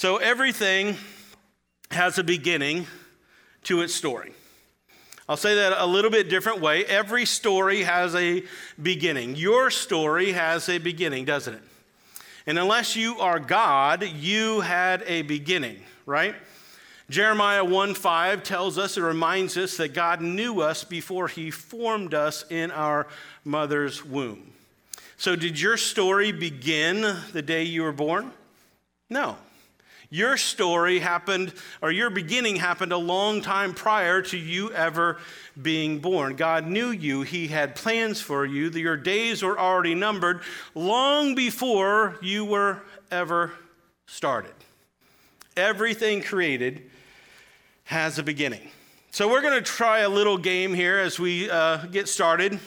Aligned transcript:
So 0.00 0.16
everything 0.16 0.96
has 1.90 2.16
a 2.16 2.24
beginning 2.24 2.86
to 3.64 3.82
its 3.82 3.94
story. 3.94 4.32
I'll 5.28 5.36
say 5.36 5.56
that 5.56 5.74
a 5.76 5.84
little 5.84 6.10
bit 6.10 6.30
different 6.30 6.62
way. 6.62 6.86
Every 6.86 7.26
story 7.26 7.82
has 7.82 8.14
a 8.14 8.42
beginning. 8.82 9.36
Your 9.36 9.70
story 9.70 10.32
has 10.32 10.70
a 10.70 10.78
beginning, 10.78 11.26
doesn't 11.26 11.52
it? 11.52 11.62
And 12.46 12.58
unless 12.58 12.96
you 12.96 13.18
are 13.18 13.38
God, 13.38 14.02
you 14.02 14.60
had 14.60 15.04
a 15.06 15.20
beginning, 15.20 15.76
right? 16.06 16.34
Jeremiah 17.10 17.62
1 17.62 17.92
5 17.92 18.42
tells 18.42 18.78
us, 18.78 18.96
it 18.96 19.02
reminds 19.02 19.58
us 19.58 19.76
that 19.76 19.92
God 19.92 20.22
knew 20.22 20.62
us 20.62 20.82
before 20.82 21.28
he 21.28 21.50
formed 21.50 22.14
us 22.14 22.46
in 22.48 22.70
our 22.70 23.06
mother's 23.44 24.02
womb. 24.02 24.50
So, 25.18 25.36
did 25.36 25.60
your 25.60 25.76
story 25.76 26.32
begin 26.32 27.02
the 27.34 27.42
day 27.42 27.64
you 27.64 27.82
were 27.82 27.92
born? 27.92 28.32
No. 29.10 29.36
Your 30.12 30.36
story 30.36 30.98
happened, 30.98 31.54
or 31.80 31.92
your 31.92 32.10
beginning 32.10 32.56
happened 32.56 32.90
a 32.90 32.96
long 32.96 33.40
time 33.40 33.72
prior 33.72 34.20
to 34.22 34.36
you 34.36 34.72
ever 34.72 35.18
being 35.62 36.00
born. 36.00 36.34
God 36.34 36.66
knew 36.66 36.90
you, 36.90 37.22
He 37.22 37.46
had 37.46 37.76
plans 37.76 38.20
for 38.20 38.44
you, 38.44 38.70
your 38.70 38.96
days 38.96 39.44
were 39.44 39.56
already 39.56 39.94
numbered 39.94 40.40
long 40.74 41.36
before 41.36 42.18
you 42.20 42.44
were 42.44 42.82
ever 43.12 43.52
started. 44.06 44.54
Everything 45.56 46.22
created 46.22 46.90
has 47.84 48.18
a 48.18 48.24
beginning. 48.24 48.68
So, 49.12 49.28
we're 49.28 49.42
going 49.42 49.58
to 49.58 49.62
try 49.62 50.00
a 50.00 50.08
little 50.08 50.38
game 50.38 50.74
here 50.74 50.98
as 50.98 51.20
we 51.20 51.48
uh, 51.48 51.86
get 51.86 52.08
started 52.08 52.58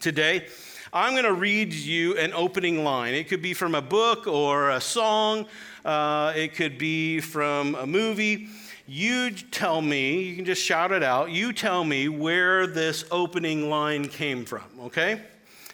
today. 0.00 0.48
I'm 0.92 1.12
going 1.12 1.24
to 1.24 1.32
read 1.32 1.72
you 1.72 2.16
an 2.16 2.32
opening 2.32 2.82
line. 2.82 3.14
It 3.14 3.28
could 3.28 3.42
be 3.42 3.54
from 3.54 3.76
a 3.76 3.82
book 3.82 4.26
or 4.26 4.70
a 4.70 4.80
song, 4.80 5.46
uh, 5.84 6.32
it 6.36 6.54
could 6.54 6.78
be 6.78 7.20
from 7.20 7.74
a 7.74 7.86
movie. 7.86 8.48
You 8.86 9.30
tell 9.30 9.80
me, 9.80 10.22
you 10.22 10.36
can 10.36 10.44
just 10.44 10.62
shout 10.62 10.90
it 10.90 11.02
out. 11.02 11.30
You 11.30 11.52
tell 11.52 11.84
me 11.84 12.08
where 12.08 12.66
this 12.66 13.04
opening 13.10 13.70
line 13.70 14.08
came 14.08 14.44
from, 14.44 14.64
okay? 14.80 15.22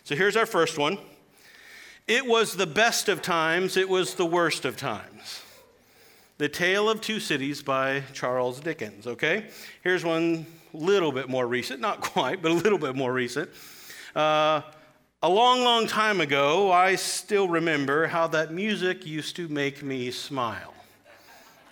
So 0.04 0.14
here's 0.14 0.36
our 0.36 0.46
first 0.46 0.76
one. 0.78 0.98
It 2.06 2.26
was 2.26 2.54
the 2.54 2.66
best 2.66 3.08
of 3.08 3.22
times, 3.22 3.76
it 3.76 3.88
was 3.88 4.14
the 4.14 4.26
worst 4.26 4.64
of 4.64 4.76
times. 4.76 5.42
The 6.38 6.48
Tale 6.48 6.90
of 6.90 7.00
Two 7.00 7.18
Cities 7.18 7.62
by 7.62 8.02
Charles 8.12 8.60
Dickens, 8.60 9.06
okay? 9.06 9.46
Here's 9.82 10.04
one 10.04 10.46
a 10.74 10.76
little 10.76 11.10
bit 11.10 11.28
more 11.28 11.46
recent, 11.46 11.80
not 11.80 12.00
quite, 12.02 12.42
but 12.42 12.50
a 12.50 12.54
little 12.54 12.78
bit 12.78 12.94
more 12.94 13.12
recent. 13.12 13.50
Uh, 14.14 14.60
a 15.22 15.28
long, 15.28 15.62
long 15.62 15.86
time 15.86 16.20
ago, 16.20 16.70
I 16.70 16.94
still 16.96 17.48
remember 17.48 18.06
how 18.06 18.26
that 18.28 18.52
music 18.52 19.06
used 19.06 19.34
to 19.36 19.48
make 19.48 19.82
me 19.82 20.10
smile. 20.10 20.74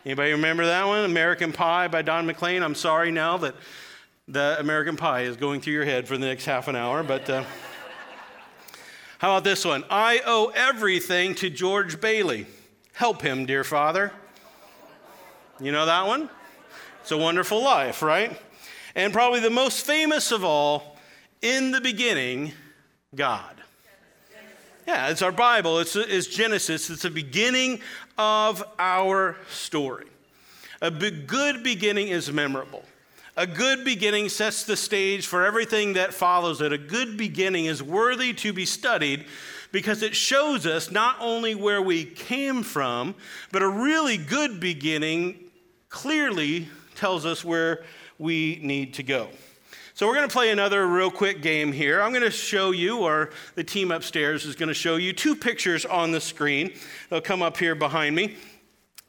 Anybody 0.06 0.32
remember 0.32 0.64
that 0.64 0.86
one? 0.86 1.04
American 1.04 1.52
Pie 1.52 1.88
by 1.88 2.00
Don 2.00 2.24
McLean. 2.24 2.62
I'm 2.62 2.74
sorry 2.74 3.10
now 3.10 3.36
that 3.38 3.54
the 4.26 4.56
American 4.58 4.96
Pie 4.96 5.22
is 5.22 5.36
going 5.36 5.60
through 5.60 5.74
your 5.74 5.84
head 5.84 6.08
for 6.08 6.16
the 6.16 6.24
next 6.24 6.46
half 6.46 6.68
an 6.68 6.76
hour, 6.76 7.02
but 7.02 7.28
uh, 7.28 7.44
how 9.18 9.32
about 9.32 9.44
this 9.44 9.62
one? 9.62 9.84
I 9.90 10.22
owe 10.24 10.50
everything 10.54 11.34
to 11.36 11.50
George 11.50 12.00
Bailey. 12.00 12.46
Help 12.94 13.20
him, 13.20 13.44
dear 13.44 13.62
Father. 13.62 14.10
You 15.60 15.70
know 15.70 15.84
that 15.84 16.06
one? 16.06 16.30
It's 17.02 17.12
a 17.12 17.18
wonderful 17.18 17.62
life, 17.62 18.00
right? 18.00 18.40
And 18.94 19.12
probably 19.12 19.40
the 19.40 19.50
most 19.50 19.84
famous 19.84 20.32
of 20.32 20.44
all, 20.44 20.96
in 21.42 21.72
the 21.72 21.80
beginning, 21.82 22.52
God. 23.14 23.54
Yeah, 24.86 25.08
it's 25.08 25.22
our 25.22 25.32
Bible. 25.32 25.78
It's, 25.78 25.96
it's 25.96 26.26
Genesis. 26.26 26.90
It's 26.90 27.02
the 27.02 27.10
beginning 27.10 27.80
of 28.18 28.62
our 28.78 29.36
story. 29.50 30.06
A 30.82 30.90
good 30.90 31.62
beginning 31.62 32.08
is 32.08 32.30
memorable. 32.30 32.84
A 33.36 33.46
good 33.46 33.84
beginning 33.84 34.28
sets 34.28 34.64
the 34.64 34.76
stage 34.76 35.26
for 35.26 35.44
everything 35.44 35.94
that 35.94 36.12
follows 36.12 36.60
it. 36.60 36.72
A 36.72 36.78
good 36.78 37.16
beginning 37.16 37.64
is 37.64 37.82
worthy 37.82 38.32
to 38.34 38.52
be 38.52 38.66
studied 38.66 39.24
because 39.72 40.02
it 40.02 40.14
shows 40.14 40.66
us 40.66 40.90
not 40.90 41.16
only 41.18 41.54
where 41.54 41.82
we 41.82 42.04
came 42.04 42.62
from, 42.62 43.14
but 43.50 43.62
a 43.62 43.68
really 43.68 44.18
good 44.18 44.60
beginning 44.60 45.50
clearly 45.88 46.68
tells 46.94 47.26
us 47.26 47.44
where 47.44 47.82
we 48.18 48.60
need 48.62 48.94
to 48.94 49.02
go. 49.02 49.28
So 49.96 50.08
we're 50.08 50.16
going 50.16 50.28
to 50.28 50.32
play 50.32 50.50
another 50.50 50.88
real 50.88 51.08
quick 51.08 51.40
game 51.40 51.70
here. 51.70 52.02
I'm 52.02 52.10
going 52.10 52.24
to 52.24 52.30
show 52.32 52.72
you, 52.72 52.98
or 52.98 53.30
the 53.54 53.62
team 53.62 53.92
upstairs 53.92 54.44
is 54.44 54.56
going 54.56 54.66
to 54.66 54.74
show 54.74 54.96
you, 54.96 55.12
two 55.12 55.36
pictures 55.36 55.86
on 55.86 56.10
the 56.10 56.20
screen. 56.20 56.74
They'll 57.10 57.20
come 57.20 57.42
up 57.42 57.56
here 57.56 57.76
behind 57.76 58.16
me. 58.16 58.34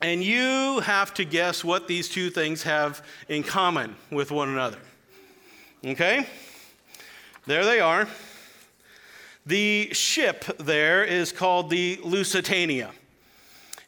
And 0.03 0.24
you 0.24 0.81
have 0.81 1.12
to 1.16 1.25
guess 1.25 1.63
what 1.63 1.88
these 1.88 2.07
two 2.07 2.29
things 2.29 2.62
have 2.62 3.03
in 3.29 3.41
common 3.41 3.95
with 4.12 4.29
one 4.29 4.47
another. 4.50 4.78
Okay? 5.84 6.28
There 7.47 7.66
they 7.66 7.79
are. 7.79 8.07
The 9.47 9.90
ship 9.91 10.45
there 10.59 11.03
is 11.03 11.31
called 11.31 11.72
the 11.72 12.00
Lusitania. 12.03 12.91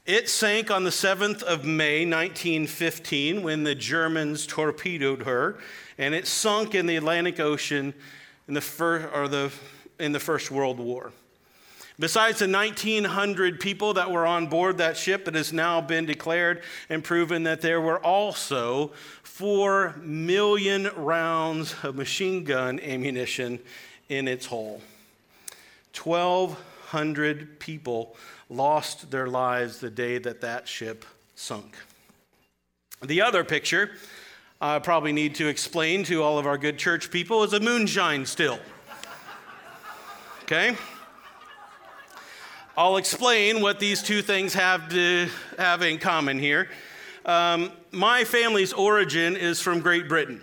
It 0.08 0.30
sank 0.30 0.72
on 0.72 0.86
the 0.86 0.90
7th 0.90 1.44
of 1.44 1.66
May, 1.66 2.06
1915, 2.06 3.44
when 3.44 3.66
the 3.66 3.76
Germans 3.76 4.48
torpedoed 4.48 5.24
her 5.24 5.58
and 5.98 6.16
it 6.16 6.26
sunk 6.26 6.74
in 6.74 6.86
the 6.86 6.96
Atlantic 6.96 7.42
Ocean 7.42 7.94
in 8.48 8.54
the, 8.54 8.62
fir- 8.62 9.12
or 9.14 9.28
the, 9.28 9.52
in 10.00 10.14
the 10.14 10.20
First 10.22 10.50
World 10.50 10.80
War. 10.80 11.12
Besides 12.00 12.40
the 12.40 12.48
1,900 12.48 13.60
people 13.60 13.96
that 13.96 14.10
were 14.10 14.26
on 14.26 14.48
board 14.48 14.78
that 14.78 14.96
ship, 14.96 15.28
it 15.28 15.36
has 15.36 15.52
now 15.52 15.82
been 15.82 16.06
declared 16.06 16.64
and 16.88 17.04
proven 17.04 17.44
that 17.44 17.60
there 17.60 17.82
were 17.82 18.00
also 18.00 18.94
4 19.24 19.98
million 20.02 20.90
rounds 20.96 21.76
of 21.84 21.96
machine 21.96 22.46
gun 22.46 22.80
ammunition 22.80 23.60
in 24.08 24.30
its 24.30 24.46
hull. 24.46 24.80
1,200 26.02 27.60
people 27.60 28.16
lost 28.50 29.12
their 29.12 29.28
lives 29.28 29.80
the 29.80 29.90
day 29.90 30.18
that 30.18 30.42
that 30.42 30.68
ship 30.68 31.06
sunk. 31.36 31.76
The 33.04 33.22
other 33.22 33.44
picture 33.44 33.92
I 34.60 34.80
probably 34.80 35.12
need 35.12 35.36
to 35.36 35.48
explain 35.48 36.04
to 36.06 36.24
all 36.24 36.40
of 36.40 36.48
our 36.48 36.58
good 36.58 36.80
church 36.80 37.12
people 37.12 37.44
is 37.44 37.54
a 37.54 37.60
moonshine 37.60 38.26
still. 38.26 38.60
Okay? 40.44 40.76
I'll 42.76 42.98
explain 42.98 43.62
what 43.62 43.80
these 43.80 44.02
two 44.02 44.22
things 44.22 44.54
have 44.54 44.90
to 44.90 45.30
have 45.60 45.84
in 45.84 46.00
common 46.00 46.40
here. 46.40 46.70
Um, 47.26 47.72
my 47.92 48.24
family's 48.24 48.74
origin 48.74 49.36
is 49.36 49.62
from 49.62 49.80
Great 49.80 50.08
Britain. 50.08 50.42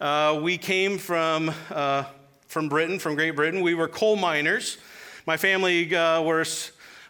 Uh, 0.00 0.38
we 0.42 0.58
came 0.58 0.98
from, 0.98 1.52
uh, 1.70 2.04
from 2.46 2.68
Britain, 2.68 2.98
from 2.98 3.14
Great 3.14 3.34
Britain. 3.34 3.62
We 3.62 3.74
were 3.74 3.88
coal 3.88 4.16
miners. 4.16 4.78
My 5.26 5.36
family 5.36 5.94
uh, 5.94 6.22
were 6.22 6.44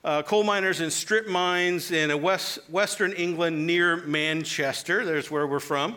uh, 0.05 0.23
coal 0.23 0.45
miners 0.45 0.81
in 0.81 0.91
strip 0.91 1.29
mines 1.29 1.91
in 1.91 2.23
west, 2.23 2.59
western 2.71 3.13
England 3.13 3.67
near 3.67 3.97
Manchester. 3.99 5.05
There's 5.05 5.31
where 5.31 5.47
we're 5.47 5.61
from. 5.61 5.97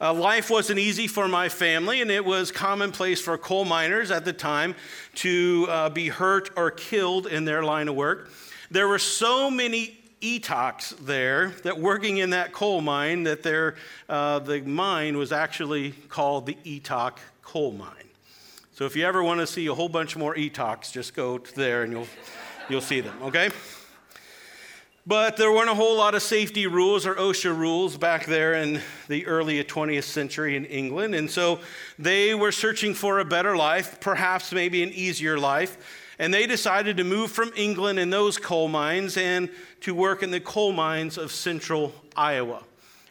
Uh, 0.00 0.14
life 0.14 0.48
wasn't 0.48 0.78
easy 0.78 1.08
for 1.08 1.26
my 1.26 1.48
family, 1.48 2.00
and 2.00 2.10
it 2.10 2.24
was 2.24 2.52
commonplace 2.52 3.20
for 3.20 3.36
coal 3.36 3.64
miners 3.64 4.12
at 4.12 4.24
the 4.24 4.32
time 4.32 4.76
to 5.16 5.66
uh, 5.68 5.88
be 5.90 6.08
hurt 6.08 6.50
or 6.56 6.70
killed 6.70 7.26
in 7.26 7.44
their 7.44 7.64
line 7.64 7.88
of 7.88 7.96
work. 7.96 8.30
There 8.70 8.86
were 8.86 9.00
so 9.00 9.50
many 9.50 9.98
Etoks 10.20 10.96
there 10.98 11.50
that 11.62 11.78
working 11.78 12.18
in 12.18 12.30
that 12.30 12.52
coal 12.52 12.80
mine 12.80 13.24
that 13.24 13.74
uh, 14.08 14.38
the 14.40 14.60
mine 14.62 15.16
was 15.16 15.32
actually 15.32 15.92
called 16.08 16.46
the 16.46 16.56
Etok 16.64 17.18
coal 17.42 17.72
mine. 17.72 17.92
So 18.74 18.84
if 18.84 18.94
you 18.94 19.04
ever 19.04 19.22
want 19.22 19.40
to 19.40 19.46
see 19.46 19.66
a 19.66 19.74
whole 19.74 19.88
bunch 19.88 20.16
more 20.16 20.34
Etoks, 20.34 20.92
just 20.92 21.14
go 21.14 21.38
there 21.38 21.82
and 21.82 21.92
you'll, 21.92 22.06
you'll 22.68 22.80
see 22.80 23.00
them, 23.00 23.16
okay? 23.22 23.50
But 25.08 25.38
there 25.38 25.50
weren't 25.50 25.70
a 25.70 25.74
whole 25.74 25.96
lot 25.96 26.14
of 26.14 26.22
safety 26.22 26.66
rules 26.66 27.06
or 27.06 27.14
OSHA 27.14 27.56
rules 27.56 27.96
back 27.96 28.26
there 28.26 28.52
in 28.52 28.82
the 29.08 29.26
early 29.26 29.64
20th 29.64 30.04
century 30.04 30.54
in 30.54 30.66
England. 30.66 31.14
And 31.14 31.30
so 31.30 31.60
they 31.98 32.34
were 32.34 32.52
searching 32.52 32.92
for 32.92 33.18
a 33.18 33.24
better 33.24 33.56
life, 33.56 34.00
perhaps 34.00 34.52
maybe 34.52 34.82
an 34.82 34.90
easier 34.90 35.38
life. 35.38 35.78
And 36.18 36.34
they 36.34 36.46
decided 36.46 36.98
to 36.98 37.04
move 37.04 37.32
from 37.32 37.52
England 37.56 37.98
in 37.98 38.10
those 38.10 38.36
coal 38.36 38.68
mines 38.68 39.16
and 39.16 39.48
to 39.80 39.94
work 39.94 40.22
in 40.22 40.30
the 40.30 40.40
coal 40.40 40.72
mines 40.72 41.16
of 41.16 41.32
central 41.32 41.94
Iowa. 42.14 42.62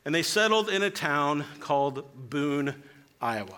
And 0.05 0.13
they 0.13 0.21
settled 0.21 0.69
in 0.69 0.83
a 0.83 0.91
town 0.91 1.45
called 1.59 2.29
Boone, 2.29 2.75
Iowa. 3.19 3.57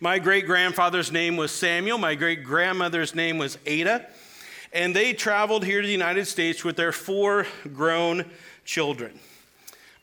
My 0.00 0.18
great 0.18 0.46
grandfather's 0.46 1.12
name 1.12 1.36
was 1.36 1.50
Samuel. 1.50 1.98
My 1.98 2.14
great 2.14 2.44
grandmother's 2.44 3.14
name 3.14 3.36
was 3.36 3.58
Ada 3.66 4.06
and 4.78 4.94
they 4.94 5.12
traveled 5.12 5.64
here 5.64 5.80
to 5.80 5.86
the 5.86 5.92
United 5.92 6.24
States 6.24 6.62
with 6.62 6.76
their 6.76 6.92
four 6.92 7.48
grown 7.74 8.24
children. 8.64 9.18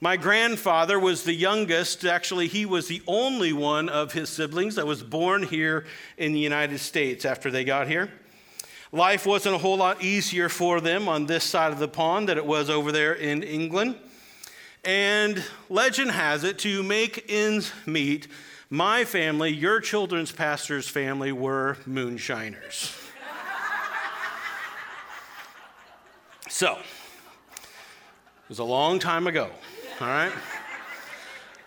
My 0.01 0.17
grandfather 0.17 0.99
was 0.99 1.23
the 1.23 1.33
youngest. 1.33 2.03
Actually, 2.03 2.49
he 2.49 2.65
was 2.65 2.89
the 2.89 3.01
only 3.07 3.53
one 3.53 3.87
of 3.87 4.11
his 4.11 4.27
siblings 4.27 4.75
that 4.75 4.85
was 4.85 5.01
born 5.01 5.43
here 5.43 5.85
in 6.17 6.33
the 6.33 6.41
United 6.41 6.79
States 6.79 7.23
after 7.23 7.49
they 7.49 7.63
got 7.63 7.87
here. 7.87 8.11
Life 8.91 9.25
wasn't 9.25 9.55
a 9.55 9.59
whole 9.59 9.77
lot 9.77 10.03
easier 10.03 10.49
for 10.49 10.81
them 10.81 11.07
on 11.07 11.25
this 11.25 11.45
side 11.45 11.71
of 11.71 11.79
the 11.79 11.87
pond 11.87 12.27
than 12.27 12.37
it 12.37 12.45
was 12.45 12.69
over 12.69 12.91
there 12.91 13.13
in 13.13 13.43
England. 13.43 13.95
And 14.83 15.41
legend 15.69 16.11
has 16.11 16.43
it 16.43 16.59
to 16.59 16.83
make 16.83 17.23
ends 17.29 17.71
meet, 17.85 18.27
my 18.69 19.05
family, 19.05 19.51
your 19.53 19.79
children's 19.79 20.33
pastor's 20.33 20.89
family, 20.89 21.31
were 21.31 21.77
moonshiners. 21.85 23.04
So, 26.55 26.77
it 26.77 28.47
was 28.47 28.59
a 28.59 28.63
long 28.63 28.97
time 28.97 29.27
ago, 29.27 29.49
all 29.99 30.07
right? 30.07 30.31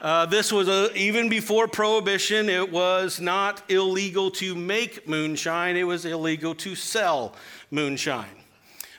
Uh, 0.01 0.25
this 0.25 0.51
was 0.51 0.67
a, 0.67 0.91
even 0.97 1.29
before 1.29 1.69
prohibition, 1.69 2.49
it 2.49 2.73
was 2.73 3.21
not 3.21 3.71
illegal 3.71 4.31
to 4.31 4.55
make 4.55 5.07
moonshine, 5.07 5.77
it 5.77 5.83
was 5.83 6.07
illegal 6.07 6.55
to 6.55 6.75
sell 6.75 7.35
moonshine. 7.71 8.25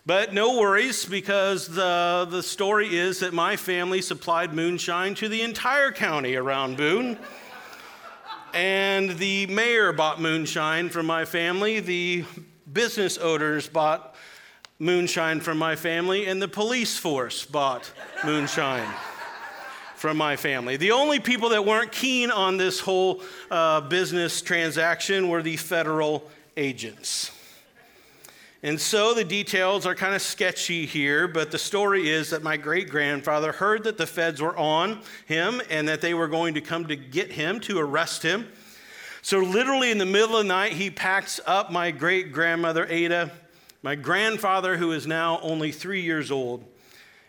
But 0.05 0.31
no 0.31 0.59
worries, 0.59 1.05
because 1.05 1.67
the, 1.67 2.27
the 2.29 2.43
story 2.43 2.95
is 2.95 3.21
that 3.21 3.33
my 3.33 3.55
family 3.55 4.03
supplied 4.03 4.53
moonshine 4.53 5.15
to 5.15 5.27
the 5.27 5.41
entire 5.41 5.91
county 5.91 6.35
around 6.35 6.77
Boone. 6.77 7.17
and 8.53 9.09
the 9.17 9.47
mayor 9.47 9.91
bought 9.91 10.21
moonshine 10.21 10.89
from 10.89 11.07
my 11.07 11.25
family, 11.25 11.79
the 11.79 12.25
business 12.71 13.17
owners 13.17 13.67
bought 13.67 14.08
moonshine 14.79 15.41
from 15.41 15.57
my 15.57 15.75
family, 15.75 16.25
and 16.25 16.41
the 16.41 16.47
police 16.47 16.97
force 16.97 17.45
bought 17.45 17.91
moonshine 18.23 18.87
from 19.95 20.15
my 20.15 20.37
family. 20.37 20.77
The 20.77 20.91
only 20.91 21.19
people 21.19 21.49
that 21.49 21.65
weren't 21.65 21.91
keen 21.91 22.31
on 22.31 22.55
this 22.55 22.79
whole 22.79 23.21
uh, 23.51 23.81
business 23.81 24.41
transaction 24.41 25.27
were 25.27 25.43
the 25.43 25.57
federal 25.57 26.29
agents. 26.55 27.31
And 28.63 28.79
so 28.79 29.13
the 29.13 29.23
details 29.23 29.85
are 29.85 29.95
kind 29.95 30.15
of 30.15 30.21
sketchy 30.21 30.85
here, 30.85 31.27
but 31.27 31.51
the 31.51 31.57
story 31.57 32.09
is 32.09 32.29
that 32.29 32.43
my 32.43 32.57
great 32.57 32.89
grandfather 32.89 33.53
heard 33.53 33.83
that 33.85 33.97
the 33.97 34.07
feds 34.07 34.41
were 34.41 34.55
on 34.57 35.01
him 35.25 35.61
and 35.69 35.87
that 35.87 36.01
they 36.01 36.13
were 36.13 36.27
going 36.27 36.53
to 36.55 36.61
come 36.61 36.87
to 36.87 36.95
get 36.95 37.31
him, 37.31 37.59
to 37.61 37.79
arrest 37.79 38.23
him. 38.23 38.47
So, 39.21 39.39
literally, 39.39 39.91
in 39.91 39.97
the 39.97 40.05
middle 40.05 40.37
of 40.37 40.43
the 40.43 40.47
night, 40.47 40.73
he 40.73 40.89
packs 40.89 41.41
up 41.45 41.71
my 41.71 41.91
great 41.91 42.31
grandmother, 42.31 42.85
Ada, 42.89 43.31
my 43.81 43.95
grandfather, 43.95 44.77
who 44.77 44.91
is 44.91 45.07
now 45.07 45.39
only 45.41 45.71
three 45.71 46.01
years 46.01 46.31
old, 46.31 46.65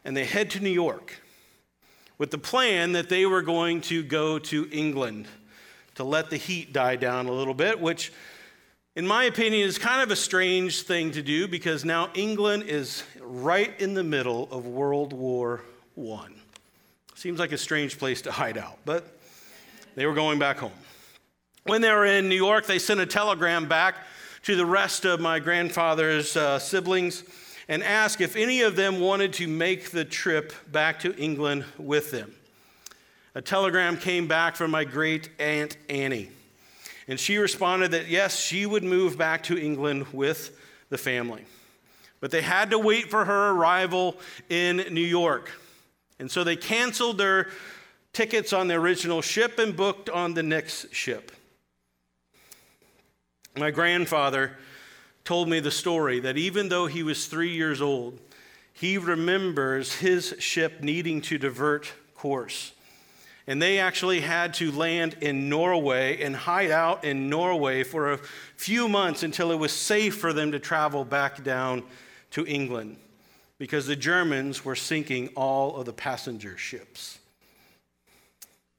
and 0.05 0.17
they 0.17 0.25
head 0.25 0.50
to 0.50 0.61
New 0.61 0.70
York 0.70 1.20
with 2.19 2.31
the 2.31 2.38
plan 2.38 2.93
that 2.93 3.08
they 3.08 3.25
were 3.25 3.43
going 3.43 3.81
to 3.81 4.02
go 4.02 4.38
to 4.38 4.69
England 4.73 5.26
to 5.94 6.05
let 6.05 6.31
the 6.31 6.37
heat 6.37 6.73
die 6.73 6.97
down 6.97 7.26
a 7.26 7.32
little 7.32 7.55
bit, 7.55 7.81
which, 7.81 8.12
in 8.97 9.06
my 9.06 9.25
opinion, 9.25 9.69
is 9.69 9.79
kind 9.79 10.02
of 10.02 10.11
a 10.11 10.17
strange 10.17 10.82
thing 10.82 11.11
to 11.12 11.23
do 11.23 11.47
because 11.47 11.85
now 11.85 12.11
England 12.14 12.64
is 12.64 13.05
right 13.20 13.79
in 13.81 13.94
the 13.94 14.05
middle 14.05 14.49
of 14.50 14.67
World 14.67 15.12
War 15.12 15.62
I. 15.96 16.26
Seems 17.14 17.38
like 17.38 17.53
a 17.53 17.58
strange 17.58 17.99
place 17.99 18.23
to 18.23 18.32
hide 18.32 18.58
out, 18.58 18.79
but 18.85 19.19
they 19.94 20.06
were 20.06 20.14
going 20.14 20.38
back 20.38 20.58
home. 20.58 20.73
When 21.64 21.82
they 21.82 21.91
were 21.91 22.06
in 22.06 22.29
New 22.29 22.37
York, 22.37 22.67
they 22.67 22.79
sent 22.79 23.00
a 23.00 23.06
telegram 23.06 23.69
back 23.69 23.96
to 24.42 24.56
the 24.56 24.66
rest 24.66 25.04
of 25.04 25.20
my 25.20 25.38
grandfather's 25.38 26.37
uh, 26.37 26.58
siblings 26.58 27.25
and 27.69 27.82
asked 27.82 28.20
if 28.20 28.37
any 28.37 28.62
of 28.62 28.75
them 28.75 29.00
wanted 29.00 29.32
to 29.34 29.46
make 29.46 29.90
the 29.90 30.04
trip 30.04 30.52
back 30.72 30.98
to 31.00 31.14
England 31.16 31.64
with 31.78 32.10
them. 32.10 32.34
A 33.34 33.40
telegram 33.42 33.96
came 33.96 34.26
back 34.26 34.56
from 34.56 34.72
my 34.72 34.84
great 34.84 35.31
aunt 35.38 35.76
Annie, 35.88 36.31
and 37.06 37.19
she 37.19 37.38
responded 37.38 37.92
that 37.92 38.08
yes, 38.08 38.40
she 38.40 38.66
would 38.66 38.82
move 38.82 39.16
back 39.16 39.44
to 39.44 39.56
England 39.56 40.06
with 40.12 40.58
the 40.88 40.98
family. 40.98 41.44
But 42.19 42.31
they 42.32 42.43
had 42.43 42.70
to 42.70 42.78
wait 42.78 43.08
for 43.08 43.25
her 43.25 43.50
arrival 43.50 44.16
in 44.48 44.78
New 44.90 45.00
York. 45.00 45.52
And 46.19 46.31
so 46.31 46.44
they 46.44 46.56
canceled 46.56 47.19
their 47.19 47.48
tickets 48.12 48.52
on 48.52 48.69
the 48.69 48.75
original 48.75 49.22
ship 49.22 49.58
and 49.58 49.76
booked 49.76 50.10
on 50.10 50.34
the 50.34 50.43
next 50.43 50.93
ship. 50.93 51.32
My 53.56 53.70
grandfather 53.70 54.56
told 55.25 55.49
me 55.49 55.61
the 55.61 55.70
story 55.70 56.20
that 56.20 56.37
even 56.37 56.69
though 56.69 56.87
he 56.87 57.02
was 57.02 57.26
three 57.26 57.52
years 57.52 57.81
old, 57.81 58.19
he 58.73 58.99
remembers 58.99 59.94
his 59.97 60.35
ship 60.38 60.82
needing 60.82 61.20
to 61.23 61.38
divert 61.38 61.93
course. 62.17 62.73
And 63.47 63.61
they 63.61 63.79
actually 63.79 64.20
had 64.20 64.55
to 64.55 64.70
land 64.70 65.17
in 65.20 65.49
Norway 65.49 66.23
and 66.23 66.35
hide 66.37 66.70
out 66.70 67.05
in 67.05 67.29
Norway 67.29 67.82
for 67.82 68.12
a 68.12 68.19
few 68.56 68.88
months 68.88 69.23
until 69.23 69.50
it 69.50 69.58
was 69.58 69.73
safe 69.73 70.17
for 70.17 70.32
them 70.32 70.53
to 70.53 70.58
travel 70.58 71.05
back 71.05 71.43
down 71.44 71.82
to 72.32 72.46
England 72.46 72.96
because 73.58 73.87
the 73.87 73.96
Germans 73.96 74.64
were 74.64 74.75
sinking 74.75 75.29
all 75.37 75.76
of 75.76 75.87
the 75.87 75.93
passenger 75.93 76.56
ships. 76.56 77.19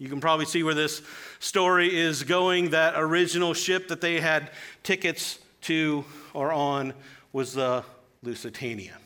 You 0.01 0.09
can 0.09 0.19
probably 0.19 0.47
see 0.47 0.63
where 0.63 0.73
this 0.73 1.03
story 1.39 1.95
is 1.95 2.23
going. 2.23 2.71
That 2.71 2.95
original 2.97 3.53
ship 3.53 3.89
that 3.89 4.01
they 4.01 4.19
had 4.19 4.49
tickets 4.81 5.37
to 5.61 6.03
or 6.33 6.51
on 6.51 6.95
was 7.33 7.53
the 7.53 7.83
Lusitania. 8.23 8.97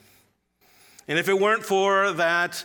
And 1.10 1.20
if 1.20 1.28
it 1.28 1.38
weren't 1.38 1.66
for 1.66 2.14
that 2.14 2.64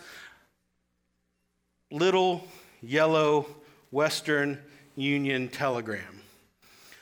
little 1.90 2.46
yellow 2.80 3.48
Western 3.90 4.60
Union 4.94 5.48
telegram 5.48 6.20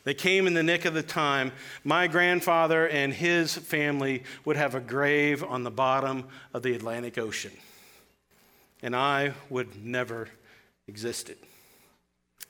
that 0.04 0.16
came 0.16 0.46
in 0.46 0.54
the 0.54 0.62
nick 0.62 0.86
of 0.86 0.94
the 0.94 1.02
time, 1.02 1.52
my 1.84 2.06
grandfather 2.06 2.88
and 2.88 3.12
his 3.12 3.54
family 3.54 4.22
would 4.46 4.56
have 4.56 4.74
a 4.74 4.80
grave 4.80 5.44
on 5.44 5.62
the 5.62 5.70
bottom 5.70 6.24
of 6.54 6.62
the 6.62 6.72
Atlantic 6.72 7.18
Ocean. 7.18 7.52
And 8.82 8.96
I 8.96 9.34
would 9.50 9.84
never 9.84 10.28
existed. 10.88 11.36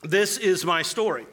This 0.01 0.37
is 0.37 0.65
my 0.65 0.81
story. 0.81 1.25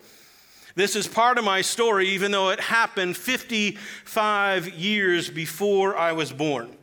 This 0.75 0.95
is 0.95 1.09
part 1.09 1.39
of 1.39 1.45
my 1.45 1.63
story, 1.63 2.09
even 2.09 2.33
though 2.33 2.51
it 2.51 2.61
happened 2.61 3.17
55 3.17 4.69
years 4.69 5.31
before 5.31 5.97
I 5.97 6.13
was 6.13 6.33
born. 6.33 6.77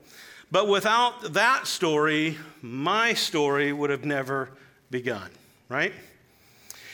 But 0.51 0.67
without 0.67 1.33
that 1.33 1.67
story, 1.67 2.37
my 2.61 3.13
story 3.13 3.71
would 3.71 3.89
have 3.89 4.05
never 4.05 4.49
begun, 4.89 5.29
right? 5.69 5.93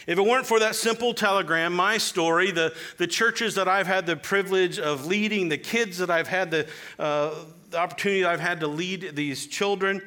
If 0.08 0.18
it 0.18 0.22
weren't 0.22 0.48
for 0.48 0.60
that 0.60 0.76
simple 0.76 1.14
telegram, 1.14 1.74
my 1.74 2.00
story, 2.00 2.52
the, 2.52 2.76
the 2.98 3.06
churches 3.06 3.56
that 3.56 3.68
I've 3.68 3.86
had 3.86 4.06
the 4.06 4.16
privilege 4.16 4.80
of 4.80 5.06
leading, 5.06 5.50
the 5.50 5.58
kids 5.58 6.00
that 6.00 6.10
I've 6.10 6.28
had 6.28 6.52
the, 6.52 6.68
uh, 6.98 7.36
the 7.70 7.78
opportunity 7.78 8.26
I've 8.26 8.40
had 8.40 8.60
to 8.62 8.68
lead 8.68 9.12
these 9.16 9.46
children, 9.46 10.02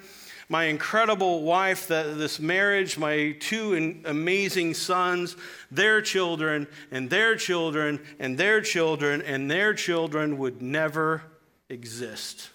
my 0.49 0.65
incredible 0.65 1.43
wife, 1.43 1.89
this 1.89 2.39
marriage, 2.41 2.99
my 2.99 3.37
two 3.41 4.01
amazing 4.05 4.75
sons, 4.75 5.37
their 5.71 6.03
children, 6.03 6.67
and 6.91 7.09
their 7.09 7.37
children, 7.37 8.01
and 8.19 8.37
their 8.37 8.61
children, 8.61 9.23
and 9.23 9.51
their 9.51 9.75
children 9.75 10.39
would 10.39 10.61
never 10.61 11.23
exist. 11.69 12.51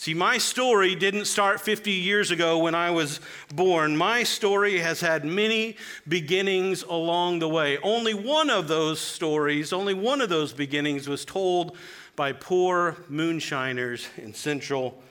See, 0.00 0.14
my 0.14 0.38
story 0.38 0.94
didn't 0.94 1.26
start 1.26 1.60
50 1.60 1.90
years 1.90 2.30
ago 2.30 2.56
when 2.56 2.74
I 2.74 2.90
was 2.90 3.20
born. 3.54 3.98
My 3.98 4.22
story 4.22 4.78
has 4.78 5.02
had 5.02 5.26
many 5.26 5.76
beginnings 6.08 6.82
along 6.82 7.40
the 7.40 7.48
way. 7.50 7.76
Only 7.82 8.14
one 8.14 8.48
of 8.48 8.66
those 8.66 8.98
stories, 8.98 9.74
only 9.74 9.92
one 9.92 10.22
of 10.22 10.30
those 10.30 10.54
beginnings 10.54 11.06
was 11.06 11.26
told 11.26 11.76
by 12.16 12.32
poor 12.32 12.96
moonshiners 13.10 14.08
in 14.16 14.32
central 14.32 15.02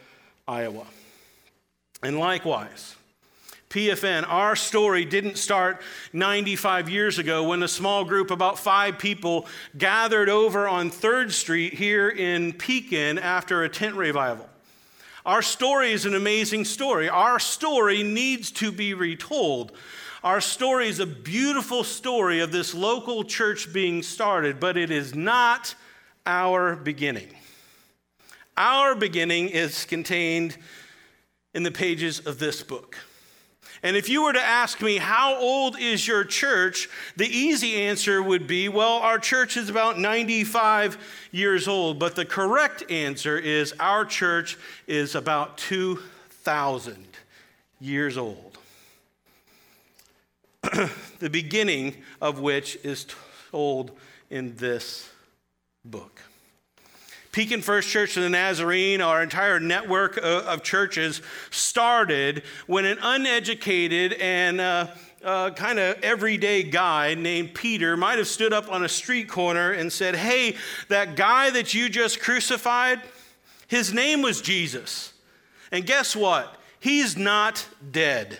Iowa. 0.47 0.87
And 2.01 2.17
likewise, 2.17 2.95
PFN, 3.69 4.25
our 4.27 4.55
story 4.55 5.05
didn't 5.05 5.37
start 5.37 5.81
95 6.13 6.89
years 6.89 7.19
ago 7.19 7.49
when 7.49 7.61
a 7.61 7.67
small 7.67 8.03
group, 8.03 8.31
about 8.31 8.57
five 8.57 8.97
people, 8.97 9.45
gathered 9.77 10.29
over 10.29 10.67
on 10.67 10.89
3rd 10.89 11.31
Street 11.31 11.73
here 11.73 12.09
in 12.09 12.53
Pekin 12.53 13.19
after 13.19 13.63
a 13.63 13.69
tent 13.69 13.95
revival. 13.95 14.49
Our 15.25 15.41
story 15.41 15.91
is 15.91 16.05
an 16.05 16.15
amazing 16.15 16.65
story. 16.65 17.09
Our 17.09 17.37
story 17.37 18.01
needs 18.01 18.49
to 18.53 18.71
be 18.71 18.93
retold. 18.95 19.73
Our 20.23 20.41
story 20.41 20.87
is 20.87 20.99
a 20.99 21.05
beautiful 21.05 21.83
story 21.83 22.39
of 22.39 22.51
this 22.51 22.73
local 22.73 23.23
church 23.23 23.71
being 23.71 24.01
started, 24.01 24.59
but 24.59 24.77
it 24.77 24.89
is 24.89 25.13
not 25.13 25.75
our 26.25 26.75
beginning. 26.75 27.27
Our 28.57 28.95
beginning 28.95 29.49
is 29.49 29.85
contained 29.85 30.57
in 31.53 31.63
the 31.63 31.71
pages 31.71 32.19
of 32.19 32.39
this 32.39 32.63
book. 32.63 32.97
And 33.81 33.95
if 33.95 34.09
you 34.09 34.23
were 34.23 34.33
to 34.33 34.41
ask 34.41 34.81
me, 34.81 34.97
how 34.97 35.35
old 35.35 35.79
is 35.79 36.05
your 36.05 36.25
church? 36.25 36.89
The 37.15 37.27
easy 37.27 37.75
answer 37.75 38.21
would 38.21 38.45
be, 38.45 38.67
well, 38.67 38.97
our 38.97 39.17
church 39.19 39.55
is 39.55 39.69
about 39.69 39.97
95 39.97 40.97
years 41.31 41.67
old. 41.67 41.97
But 41.97 42.15
the 42.15 42.25
correct 42.25 42.91
answer 42.91 43.37
is, 43.37 43.73
our 43.79 44.03
church 44.03 44.57
is 44.85 45.15
about 45.15 45.57
2,000 45.59 47.07
years 47.79 48.17
old. 48.17 48.57
the 51.19 51.29
beginning 51.29 51.95
of 52.21 52.39
which 52.39 52.77
is 52.83 53.05
told 53.49 53.91
in 54.29 54.55
this 54.57 55.09
book. 55.85 56.18
Pekin 57.31 57.61
First 57.61 57.89
Church 57.89 58.17
of 58.17 58.23
the 58.23 58.29
Nazarene, 58.29 59.01
our 59.01 59.21
entire 59.21 59.59
network 59.59 60.17
of 60.17 60.63
churches, 60.63 61.21
started 61.51 62.43
when 62.65 62.85
an 62.85 62.97
uneducated 63.01 64.13
and 64.13 64.59
uh, 64.59 64.87
uh, 65.23 65.51
kind 65.51 65.79
of 65.79 65.97
everyday 66.01 66.63
guy 66.63 67.13
named 67.13 67.53
Peter 67.53 67.95
might 67.95 68.17
have 68.17 68.27
stood 68.27 68.53
up 68.53 68.71
on 68.71 68.83
a 68.83 68.89
street 68.89 69.27
corner 69.27 69.71
and 69.71 69.91
said, 69.91 70.15
Hey, 70.15 70.55
that 70.87 71.15
guy 71.15 71.49
that 71.51 71.73
you 71.73 71.89
just 71.89 72.19
crucified, 72.19 73.01
his 73.67 73.93
name 73.93 74.21
was 74.21 74.41
Jesus. 74.41 75.13
And 75.71 75.85
guess 75.85 76.15
what? 76.15 76.55
He's 76.79 77.17
not 77.17 77.67
dead. 77.91 78.39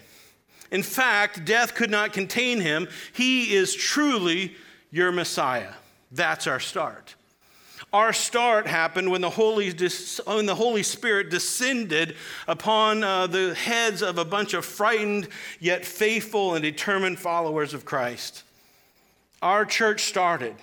In 0.72 0.84
fact, 0.84 1.46
death 1.46 1.76
could 1.76 1.92
not 1.92 2.14
contain 2.14 2.62
him. 2.62 2.88
He 3.14 3.54
is 3.54 3.76
truly 3.76 4.56
your 4.92 5.12
Messiah. 5.12 5.74
That's 6.12 6.48
our 6.48 6.60
start. 6.60 7.16
Our 7.92 8.14
start 8.14 8.68
happened 8.68 9.10
when 9.10 9.22
the 9.22 9.30
Holy, 9.32 9.72
when 10.26 10.46
the 10.46 10.56
Holy 10.56 10.84
Spirit 10.84 11.30
descended 11.30 12.16
upon 12.48 13.04
uh, 13.04 13.26
the 13.26 13.56
heads 13.56 14.04
of 14.04 14.20
a 14.20 14.26
bunch 14.26 14.54
of 14.54 14.64
frightened 14.64 15.28
yet 15.60 15.86
faithful 15.86 16.54
and 16.54 16.62
determined 16.62 17.18
followers 17.18 17.74
of 17.74 17.86
Christ. 17.86 18.44
Our 19.42 19.66
church 19.66 20.04
started 20.04 20.56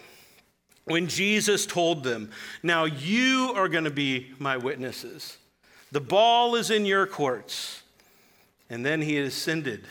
when 0.85 1.09
Jesus 1.09 1.67
told 1.67 2.05
them, 2.05 2.31
Now 2.63 2.85
you 2.85 3.53
are 3.57 3.69
going 3.69 3.85
to 3.85 3.91
be 3.91 4.33
my 4.39 4.57
witnesses. 4.57 5.37
The 5.91 6.01
ball 6.01 6.55
is 6.55 6.71
in 6.71 6.87
your 6.87 7.07
courts. 7.07 7.83
And 8.69 8.85
then 8.85 9.01
he 9.01 9.19
ascended 9.19 9.85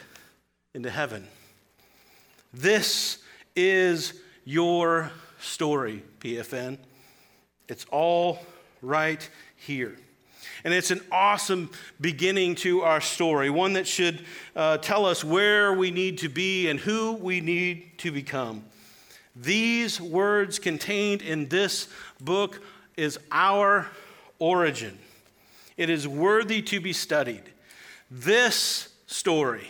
into 0.73 0.89
heaven. 0.89 1.27
This 2.53 3.19
is 3.55 4.19
your 4.43 5.11
story, 5.39 6.03
PFN. 6.19 6.77
It's 7.67 7.85
all 7.91 8.39
right 8.81 9.27
here. 9.55 9.95
And 10.63 10.73
it's 10.73 10.91
an 10.91 11.01
awesome 11.11 11.69
beginning 11.99 12.55
to 12.55 12.81
our 12.81 13.01
story, 13.01 13.49
one 13.49 13.73
that 13.73 13.87
should 13.87 14.25
uh, 14.55 14.77
tell 14.77 15.05
us 15.05 15.23
where 15.23 15.73
we 15.73 15.91
need 15.91 16.19
to 16.19 16.29
be 16.29 16.69
and 16.69 16.79
who 16.79 17.13
we 17.13 17.41
need 17.41 17.97
to 17.99 18.11
become. 18.11 18.63
These 19.35 19.99
words 19.99 20.59
contained 20.59 21.21
in 21.21 21.49
this 21.49 21.87
book 22.21 22.61
is 22.95 23.19
our 23.31 23.87
origin. 24.39 24.97
It 25.77 25.89
is 25.89 26.07
worthy 26.07 26.61
to 26.63 26.79
be 26.79 26.93
studied. 26.93 27.43
This 28.09 28.89
story, 29.07 29.67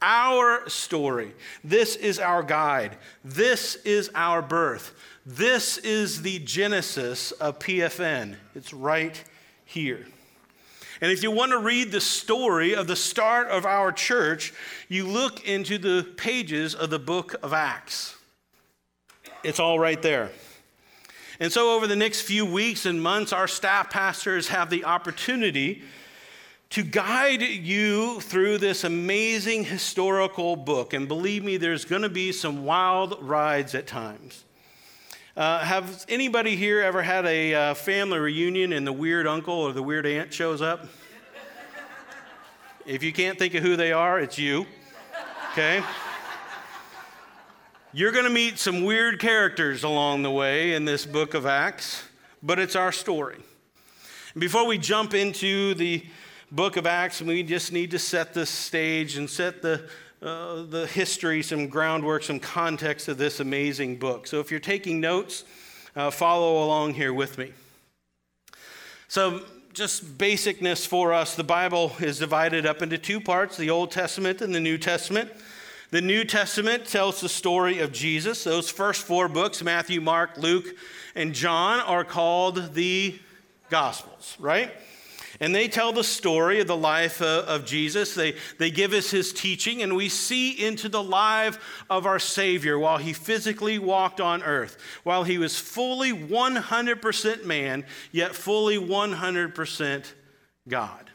our 0.00 0.68
story, 0.68 1.34
this 1.62 1.96
is 1.96 2.18
our 2.18 2.42
guide. 2.42 2.96
This 3.22 3.76
is 3.84 4.10
our 4.14 4.40
birth. 4.40 4.94
This 5.24 5.78
is 5.78 6.22
the 6.22 6.40
genesis 6.40 7.30
of 7.32 7.60
PFN. 7.60 8.34
It's 8.56 8.72
right 8.72 9.22
here. 9.64 10.04
And 11.00 11.12
if 11.12 11.22
you 11.22 11.30
want 11.30 11.52
to 11.52 11.58
read 11.58 11.92
the 11.92 12.00
story 12.00 12.74
of 12.74 12.88
the 12.88 12.96
start 12.96 13.48
of 13.48 13.64
our 13.64 13.92
church, 13.92 14.52
you 14.88 15.06
look 15.06 15.46
into 15.46 15.78
the 15.78 16.04
pages 16.16 16.74
of 16.74 16.90
the 16.90 16.98
book 16.98 17.36
of 17.42 17.52
Acts. 17.52 18.16
It's 19.44 19.60
all 19.60 19.78
right 19.78 20.00
there. 20.02 20.30
And 21.38 21.52
so, 21.52 21.74
over 21.74 21.86
the 21.86 21.96
next 21.96 22.22
few 22.22 22.44
weeks 22.44 22.84
and 22.86 23.02
months, 23.02 23.32
our 23.32 23.48
staff 23.48 23.90
pastors 23.90 24.48
have 24.48 24.70
the 24.70 24.84
opportunity 24.84 25.82
to 26.70 26.82
guide 26.82 27.42
you 27.42 28.20
through 28.20 28.58
this 28.58 28.84
amazing 28.84 29.64
historical 29.64 30.56
book. 30.56 30.94
And 30.94 31.06
believe 31.06 31.44
me, 31.44 31.58
there's 31.58 31.84
going 31.84 32.02
to 32.02 32.08
be 32.08 32.32
some 32.32 32.64
wild 32.64 33.20
rides 33.20 33.74
at 33.74 33.86
times. 33.86 34.44
Uh, 35.34 35.60
have 35.60 36.04
anybody 36.10 36.56
here 36.56 36.82
ever 36.82 37.00
had 37.00 37.24
a 37.24 37.54
uh, 37.54 37.72
family 37.74 38.18
reunion 38.18 38.74
and 38.74 38.86
the 38.86 38.92
weird 38.92 39.26
uncle 39.26 39.54
or 39.54 39.72
the 39.72 39.82
weird 39.82 40.04
aunt 40.04 40.30
shows 40.30 40.60
up? 40.60 40.84
if 42.84 43.02
you 43.02 43.14
can't 43.14 43.38
think 43.38 43.54
of 43.54 43.62
who 43.62 43.74
they 43.74 43.92
are, 43.92 44.20
it's 44.20 44.38
you. 44.38 44.66
Okay? 45.52 45.82
You're 47.94 48.12
going 48.12 48.26
to 48.26 48.30
meet 48.30 48.58
some 48.58 48.84
weird 48.84 49.20
characters 49.20 49.84
along 49.84 50.22
the 50.22 50.30
way 50.30 50.74
in 50.74 50.84
this 50.84 51.06
book 51.06 51.32
of 51.32 51.46
Acts, 51.46 52.04
but 52.42 52.58
it's 52.58 52.76
our 52.76 52.92
story. 52.92 53.38
Before 54.36 54.66
we 54.66 54.76
jump 54.76 55.14
into 55.14 55.72
the 55.72 56.04
book 56.50 56.76
of 56.76 56.86
Acts, 56.86 57.22
we 57.22 57.42
just 57.42 57.72
need 57.72 57.90
to 57.92 57.98
set 57.98 58.34
the 58.34 58.44
stage 58.44 59.16
and 59.16 59.30
set 59.30 59.62
the 59.62 59.88
uh, 60.22 60.62
the 60.62 60.86
history, 60.86 61.42
some 61.42 61.66
groundwork, 61.66 62.22
some 62.22 62.38
context 62.38 63.08
of 63.08 63.18
this 63.18 63.40
amazing 63.40 63.96
book. 63.96 64.26
So 64.26 64.38
if 64.38 64.50
you're 64.50 64.60
taking 64.60 65.00
notes, 65.00 65.44
uh, 65.96 66.10
follow 66.10 66.64
along 66.64 66.94
here 66.94 67.12
with 67.12 67.38
me. 67.38 67.52
So, 69.08 69.42
just 69.74 70.18
basicness 70.18 70.86
for 70.86 71.14
us 71.14 71.34
the 71.34 71.44
Bible 71.44 71.92
is 71.98 72.18
divided 72.18 72.66
up 72.66 72.82
into 72.82 72.98
two 72.98 73.20
parts 73.20 73.56
the 73.56 73.70
Old 73.70 73.90
Testament 73.90 74.42
and 74.42 74.54
the 74.54 74.60
New 74.60 74.78
Testament. 74.78 75.30
The 75.90 76.00
New 76.00 76.24
Testament 76.24 76.86
tells 76.86 77.20
the 77.20 77.28
story 77.28 77.80
of 77.80 77.92
Jesus. 77.92 78.44
Those 78.44 78.70
first 78.70 79.02
four 79.02 79.28
books, 79.28 79.62
Matthew, 79.62 80.00
Mark, 80.00 80.36
Luke, 80.38 80.66
and 81.14 81.34
John, 81.34 81.80
are 81.80 82.04
called 82.04 82.74
the 82.74 83.18
Gospels, 83.70 84.36
right? 84.38 84.72
And 85.42 85.52
they 85.52 85.66
tell 85.66 85.92
the 85.92 86.04
story 86.04 86.60
of 86.60 86.68
the 86.68 86.76
life 86.76 87.20
uh, 87.20 87.42
of 87.48 87.66
Jesus. 87.66 88.14
They, 88.14 88.36
they 88.58 88.70
give 88.70 88.92
us 88.92 89.10
his 89.10 89.32
teaching, 89.32 89.82
and 89.82 89.96
we 89.96 90.08
see 90.08 90.52
into 90.52 90.88
the 90.88 91.02
life 91.02 91.84
of 91.90 92.06
our 92.06 92.20
Savior 92.20 92.78
while 92.78 92.98
he 92.98 93.12
physically 93.12 93.76
walked 93.80 94.20
on 94.20 94.44
earth, 94.44 94.78
while 95.02 95.24
he 95.24 95.38
was 95.38 95.58
fully 95.58 96.12
100% 96.12 97.44
man, 97.44 97.84
yet 98.12 98.36
fully 98.36 98.78
100% 98.78 100.12
God. 100.68 101.10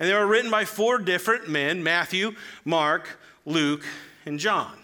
And 0.00 0.08
they 0.08 0.14
were 0.14 0.26
written 0.26 0.50
by 0.50 0.64
four 0.64 0.98
different 0.98 1.48
men 1.48 1.84
Matthew, 1.84 2.32
Mark, 2.64 3.20
Luke, 3.44 3.84
and 4.26 4.40
John. 4.40 4.76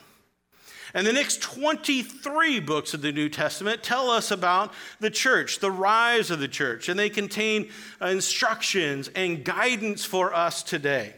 And 0.92 1.06
the 1.06 1.12
next 1.12 1.40
23 1.42 2.60
books 2.60 2.94
of 2.94 3.02
the 3.02 3.12
New 3.12 3.28
Testament 3.28 3.82
tell 3.82 4.10
us 4.10 4.30
about 4.30 4.72
the 4.98 5.10
church, 5.10 5.60
the 5.60 5.70
rise 5.70 6.30
of 6.30 6.40
the 6.40 6.48
church, 6.48 6.88
and 6.88 6.98
they 6.98 7.10
contain 7.10 7.70
instructions 8.00 9.08
and 9.14 9.44
guidance 9.44 10.04
for 10.04 10.34
us 10.34 10.62
today. 10.62 11.14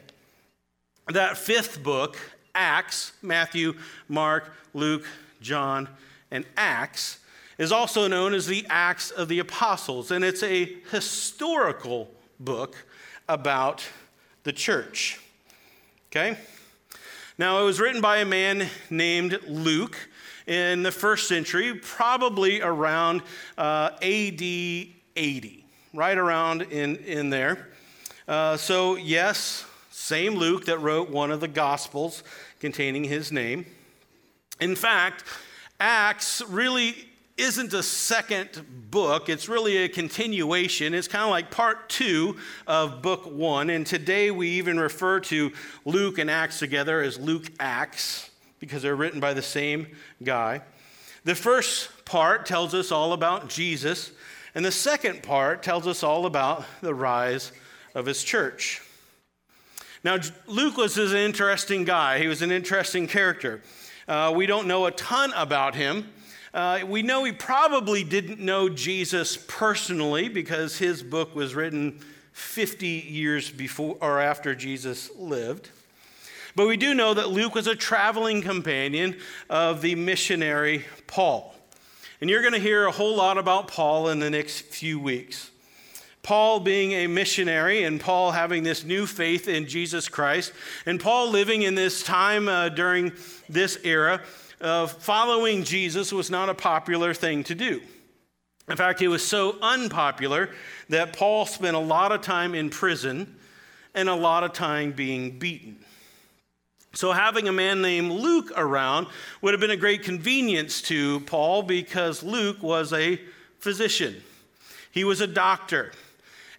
That 1.09 1.37
fifth 1.37 1.83
book, 1.83 2.19
Acts, 2.55 3.13
Matthew, 3.23 3.75
Mark, 4.09 4.53
Luke, 4.75 5.07
John, 5.41 5.89
and 6.31 6.45
Acts, 6.57 7.19
is 7.59 7.73
also 7.73 8.09
known 8.09 8.35
as 8.35 8.47
the 8.47 8.67
Acts 8.69 9.11
of 9.11 9.29
the 9.29 9.39
Apostles, 9.39 10.11
and 10.11 10.25
it's 10.25 10.43
a 10.43 10.77
historical 10.91 12.11
book 12.41 12.77
about 13.29 13.85
the 14.43 14.53
church. 14.53 15.21
Okay? 16.11 16.37
Now, 17.43 17.61
it 17.61 17.65
was 17.65 17.81
written 17.81 18.01
by 18.01 18.19
a 18.19 18.25
man 18.25 18.69
named 18.89 19.37
Luke 19.49 19.97
in 20.47 20.85
the 20.85 20.93
first 20.93 21.27
century, 21.27 21.75
probably 21.75 22.63
around 22.63 23.23
uh, 23.59 23.91
AD 24.01 24.41
80, 24.41 25.67
right 25.93 26.17
around 26.17 26.63
in, 26.63 26.99
in 26.99 27.31
there. 27.31 27.67
Uh, 28.29 28.57
so, 28.57 28.95
yes, 28.95 29.67
same 29.91 30.37
Luke 30.37 30.67
that 30.67 30.79
wrote 30.79 31.11
one 31.11 31.33
of 31.33 31.41
the 31.41 31.49
Gospels 31.49 32.23
containing 32.61 33.03
his 33.03 33.33
name. 33.33 33.67
In 34.61 34.77
fact, 34.77 35.25
Acts 35.81 36.43
really 36.43 36.95
isn't 37.43 37.75
a 37.75 37.83
second 37.83 38.65
book, 38.93 39.29
it's 39.29 39.49
really 39.49 39.79
a 39.79 39.89
continuation. 39.89 40.95
It's 40.95 41.09
kind 41.09 41.25
of 41.25 41.31
like 41.31 41.51
part 41.51 41.89
two 41.89 42.37
of 42.69 43.03
book 43.03 43.27
one. 43.27 43.69
And 43.69 43.85
today 43.85 44.31
we 44.31 44.49
even 44.51 44.79
refer 44.79 45.19
to 45.21 45.51
Luke 45.85 46.19
and 46.19 46.31
Acts 46.31 46.61
together 46.61 47.03
as 47.03 47.19
Luke 47.19 47.51
Acts 47.59 48.31
because 48.61 48.83
they're 48.83 48.95
written 48.95 49.19
by 49.19 49.35
the 49.35 49.43
same 49.43 49.89
guy. 50.23 50.63
The 51.25 51.35
first 51.35 52.05
part 52.05 52.47
tells 52.47 52.75
us 52.75 52.93
all 52.93 53.13
about 53.13 53.49
Jesus, 53.49 54.13
and 54.55 54.65
the 54.65 54.71
second 54.71 55.25
part 55.25 55.65
tells 55.65 55.89
us 55.89 56.05
all 56.05 56.27
about 56.27 56.65
the 56.81 56.95
rise 56.95 57.51
of 57.97 58.07
his 58.07 58.23
church. 58.23 58.83
Now, 60.05 60.19
Luke 60.47 60.77
was 60.77 60.97
an 60.97 61.17
interesting 61.17 61.85
guy, 61.85 62.21
he 62.21 62.29
was 62.29 62.41
an 62.41 62.53
interesting 62.53 63.09
character. 63.09 63.63
Uh, 64.07 64.33
we 64.35 64.47
don't 64.47 64.69
know 64.69 64.87
a 64.87 64.93
ton 64.93 65.33
about 65.35 65.75
him. 65.75 66.13
Uh, 66.55 66.81
we 66.87 67.03
know 67.03 67.25
he 67.25 67.33
probably 67.33 68.05
didn't 68.05 68.39
know 68.39 68.69
Jesus 68.69 69.39
personally 69.49 70.29
because 70.29 70.77
his 70.77 71.03
book 71.03 71.35
was 71.35 71.55
written 71.55 71.99
50 72.33 72.87
years 72.87 73.51
before 73.51 73.97
or 74.03 74.21
after 74.21 74.55
Jesus 74.55 75.11
lived. 75.17 75.71
But 76.55 76.67
we 76.69 76.77
do 76.77 76.93
know 76.93 77.15
that 77.15 77.31
Luke 77.31 77.55
was 77.55 77.67
a 77.67 77.75
traveling 77.75 78.43
companion 78.43 79.17
of 79.49 79.81
the 79.81 79.95
missionary 79.95 80.85
Paul. 81.07 81.55
And 82.21 82.29
you're 82.29 82.43
going 82.43 82.53
to 82.53 82.61
hear 82.61 82.87
a 82.87 82.93
whole 82.93 83.17
lot 83.17 83.39
about 83.39 83.69
Paul 83.69 84.09
in 84.11 84.19
the 84.19 84.29
next 84.29 84.61
few 84.61 85.01
weeks. 85.01 85.51
Paul 86.23 86.61
being 86.61 86.93
a 86.93 87.07
missionary 87.07 87.83
and 87.83 87.99
Paul 87.99 88.31
having 88.31 88.63
this 88.63 88.85
new 88.85 89.07
faith 89.07 89.49
in 89.49 89.67
Jesus 89.67 90.09
Christ, 90.09 90.53
and 90.87 91.01
Paul 91.01 91.31
living 91.31 91.63
in 91.63 91.75
this 91.75 92.03
time 92.05 92.47
uh, 92.47 92.69
during 92.69 93.13
this 93.49 93.77
era 93.83 94.23
uh, 94.63 94.87
following 94.87 95.65
Jesus 95.65 96.13
was 96.13 96.31
not 96.31 96.49
a 96.49 96.55
popular 96.55 97.13
thing 97.13 97.45
to 97.45 97.55
do. 97.55 97.83
In 98.69 98.77
fact, 98.77 99.03
it 99.03 99.09
was 99.09 99.27
so 99.27 99.59
unpopular 99.61 100.51
that 100.89 101.13
Paul 101.13 101.47
spent 101.47 101.77
a 101.77 101.81
lot 101.81 102.13
of 102.13 102.23
time 102.23 102.55
in 102.55 102.71
prison 102.71 103.37
and 103.95 104.09
a 104.09 104.15
lot 104.15 104.45
of 104.45 104.53
time 104.53 104.93
being 104.93 105.39
beaten. 105.39 105.77
So, 106.95 107.13
having 107.13 107.49
a 107.49 107.53
man 107.53 107.81
named 107.81 108.13
Luke 108.13 108.53
around 108.55 109.07
would 109.41 109.55
have 109.55 109.61
been 109.61 109.71
a 109.71 109.77
great 109.77 110.03
convenience 110.03 110.83
to 110.83 111.21
Paul 111.21 111.63
because 111.63 112.23
Luke 112.23 112.63
was 112.63 112.93
a 112.93 113.19
physician, 113.59 114.23
he 114.91 115.05
was 115.05 115.21
a 115.21 115.27
doctor. 115.27 115.93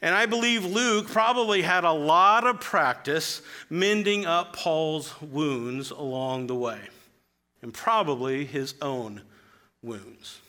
And 0.01 0.13
I 0.13 0.25
believe 0.25 0.65
Luke 0.65 1.07
probably 1.07 1.61
had 1.61 1.85
a 1.85 1.91
lot 1.93 2.45
of 2.45 2.59
practice 2.59 3.41
mending 3.69 4.25
up 4.25 4.53
Paul's 4.53 5.13
wounds 5.21 5.91
along 5.91 6.47
the 6.47 6.55
way, 6.55 6.79
and 7.63 7.73
probably 7.73 8.45
his 8.45 8.75
own 8.81 9.21
wounds. 9.81 10.39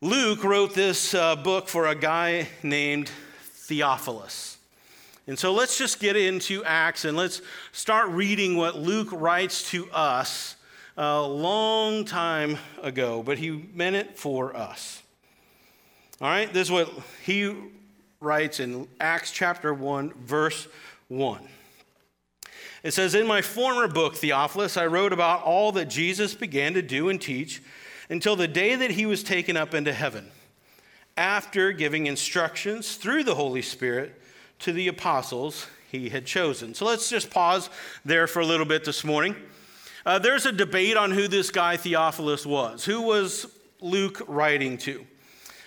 Luke 0.00 0.44
wrote 0.44 0.72
this 0.72 1.12
uh, 1.12 1.36
book 1.36 1.68
for 1.68 1.88
a 1.88 1.94
guy 1.94 2.48
named 2.62 3.10
Theophilus. 3.42 4.56
And 5.26 5.38
so 5.38 5.52
let's 5.52 5.76
just 5.76 6.00
get 6.00 6.16
into 6.16 6.64
Acts 6.64 7.04
and 7.04 7.16
let's 7.16 7.42
start 7.72 8.08
reading 8.08 8.56
what 8.56 8.78
Luke 8.78 9.08
writes 9.12 9.68
to 9.72 9.90
us 9.90 10.56
a 10.96 11.20
long 11.20 12.04
time 12.04 12.56
ago, 12.82 13.22
but 13.22 13.38
he 13.38 13.68
meant 13.74 13.96
it 13.96 14.16
for 14.16 14.56
us. 14.56 15.02
All 16.20 16.28
right, 16.28 16.52
this 16.52 16.68
is 16.68 16.72
what 16.72 16.90
he 17.24 17.54
writes 18.20 18.60
in 18.60 18.86
Acts 19.00 19.32
chapter 19.32 19.74
1, 19.74 20.12
verse 20.24 20.68
1. 21.08 21.40
It 22.82 22.92
says, 22.92 23.14
In 23.14 23.26
my 23.26 23.42
former 23.42 23.88
book, 23.88 24.16
Theophilus, 24.16 24.76
I 24.76 24.86
wrote 24.86 25.12
about 25.12 25.42
all 25.42 25.72
that 25.72 25.90
Jesus 25.90 26.34
began 26.34 26.74
to 26.74 26.82
do 26.82 27.08
and 27.08 27.20
teach 27.20 27.62
until 28.08 28.36
the 28.36 28.48
day 28.48 28.74
that 28.74 28.92
he 28.92 29.06
was 29.06 29.22
taken 29.22 29.56
up 29.56 29.74
into 29.74 29.92
heaven, 29.92 30.30
after 31.16 31.72
giving 31.72 32.06
instructions 32.06 32.96
through 32.96 33.24
the 33.24 33.34
Holy 33.34 33.62
Spirit 33.62 34.20
to 34.60 34.72
the 34.72 34.88
apostles 34.88 35.66
he 35.90 36.08
had 36.08 36.24
chosen. 36.24 36.74
So 36.74 36.84
let's 36.84 37.10
just 37.10 37.30
pause 37.30 37.68
there 38.04 38.26
for 38.26 38.40
a 38.40 38.46
little 38.46 38.66
bit 38.66 38.84
this 38.84 39.04
morning. 39.04 39.36
Uh, 40.06 40.18
there's 40.18 40.46
a 40.46 40.52
debate 40.52 40.96
on 40.96 41.10
who 41.10 41.28
this 41.28 41.50
guy 41.50 41.76
Theophilus 41.76 42.46
was. 42.46 42.84
Who 42.84 43.02
was 43.02 43.46
Luke 43.80 44.22
writing 44.26 44.78
to? 44.78 45.06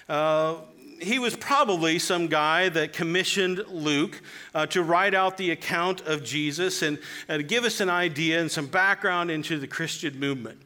Uh, 0.10 0.55
he 1.03 1.19
was 1.19 1.36
probably 1.36 2.00
some 2.00 2.27
guy 2.27 2.69
that 2.69 2.93
commissioned 2.93 3.63
Luke 3.69 4.22
uh, 4.53 4.65
to 4.67 4.81
write 4.81 5.13
out 5.13 5.38
the 5.38 5.51
account 5.51 6.01
of 6.01 6.24
Jesus 6.24 6.81
and, 6.81 6.98
and 7.27 7.48
give 7.48 7.63
us 7.63 7.79
an 7.79 7.89
idea 7.89 8.39
and 8.39 8.50
some 8.50 8.67
background 8.67 9.29
into 9.29 9.60
the 9.60 9.67
Christian 9.67 10.19
movement. 10.19 10.62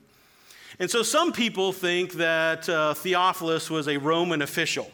And 0.80 0.90
so 0.90 1.04
some 1.04 1.34
people 1.34 1.74
think 1.74 2.14
that 2.14 2.70
uh, 2.70 2.94
Theophilus 2.94 3.70
was 3.70 3.88
a 3.88 3.98
Roman 3.98 4.42
official, 4.42 4.92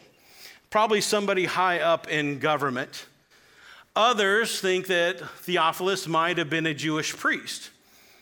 probably 0.70 1.00
somebody 1.00 1.44
high 1.44 1.80
up 1.80 2.08
in 2.08 2.38
government. 2.38 3.06
Others 3.94 4.60
think 4.60 4.86
that 4.88 5.20
Theophilus 5.20 6.08
might 6.08 6.38
have 6.38 6.50
been 6.50 6.66
a 6.66 6.74
Jewish 6.74 7.14
priest. 7.16 7.70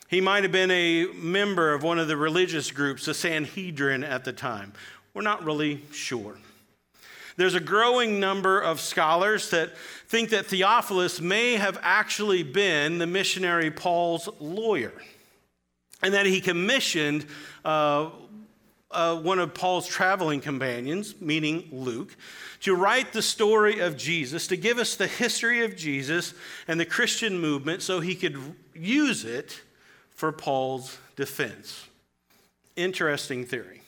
He 0.08 0.20
might 0.20 0.42
have 0.42 0.52
been 0.52 0.70
a 0.70 1.06
member 1.14 1.72
of 1.72 1.82
one 1.82 1.98
of 1.98 2.08
the 2.08 2.16
religious 2.16 2.70
groups, 2.70 3.06
the 3.06 3.14
Sanhedrin 3.14 4.04
at 4.04 4.24
the 4.24 4.32
time. 4.32 4.74
We're 5.14 5.22
not 5.22 5.44
really 5.44 5.80
sure. 5.92 6.36
There's 7.36 7.54
a 7.54 7.60
growing 7.60 8.20
number 8.20 8.60
of 8.60 8.80
scholars 8.80 9.50
that 9.50 9.76
think 10.06 10.30
that 10.30 10.46
Theophilus 10.46 11.20
may 11.20 11.54
have 11.54 11.78
actually 11.82 12.42
been 12.42 12.98
the 12.98 13.06
missionary 13.06 13.70
Paul's 13.70 14.28
lawyer, 14.38 14.92
and 16.02 16.14
that 16.14 16.26
he 16.26 16.40
commissioned 16.40 17.26
uh, 17.64 18.10
uh, 18.90 19.16
one 19.16 19.38
of 19.38 19.54
Paul's 19.54 19.86
traveling 19.86 20.40
companions, 20.40 21.20
meaning 21.20 21.68
Luke, 21.72 22.14
to 22.60 22.74
write 22.76 23.12
the 23.12 23.22
story 23.22 23.80
of 23.80 23.96
Jesus, 23.96 24.46
to 24.48 24.56
give 24.56 24.78
us 24.78 24.94
the 24.94 25.06
history 25.06 25.64
of 25.64 25.76
Jesus 25.76 26.34
and 26.68 26.78
the 26.78 26.84
Christian 26.84 27.38
movement 27.38 27.82
so 27.82 28.00
he 28.00 28.14
could 28.14 28.38
use 28.74 29.24
it 29.24 29.62
for 30.10 30.30
Paul's 30.30 30.98
defense. 31.16 31.86
Interesting 32.76 33.44
theory. 33.44 33.81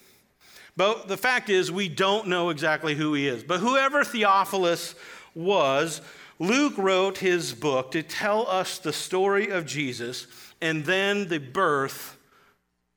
But 0.77 1.09
the 1.09 1.17
fact 1.17 1.51
is, 1.51 1.71
we 1.71 1.89
don't 1.89 2.29
know 2.29 2.51
exactly 2.51 2.95
who 2.95 3.15
he 3.15 3.29
is. 3.29 3.45
But 3.45 3.61
whoever 3.61 4.03
Theophilus 4.05 4.95
was, 5.35 6.01
Luke 6.39 6.77
wrote 6.77 7.19
his 7.19 7.53
book 7.53 7.93
to 7.93 8.03
tell 8.03 8.49
us 8.49 8.79
the 8.79 8.93
story 8.93 9.51
of 9.51 9.67
Jesus 9.67 10.27
and 10.61 10.85
then 10.85 11.29
the 11.29 11.39
birth 11.39 12.17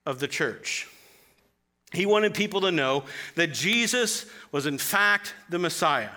of 0.06 0.20
the 0.20 0.28
church. 0.28 0.88
He 1.94 2.06
wanted 2.06 2.34
people 2.34 2.62
to 2.62 2.72
know 2.72 3.04
that 3.36 3.54
Jesus 3.54 4.26
was, 4.52 4.66
in 4.66 4.78
fact, 4.78 5.36
the 5.50 5.60
Messiah, 5.60 6.10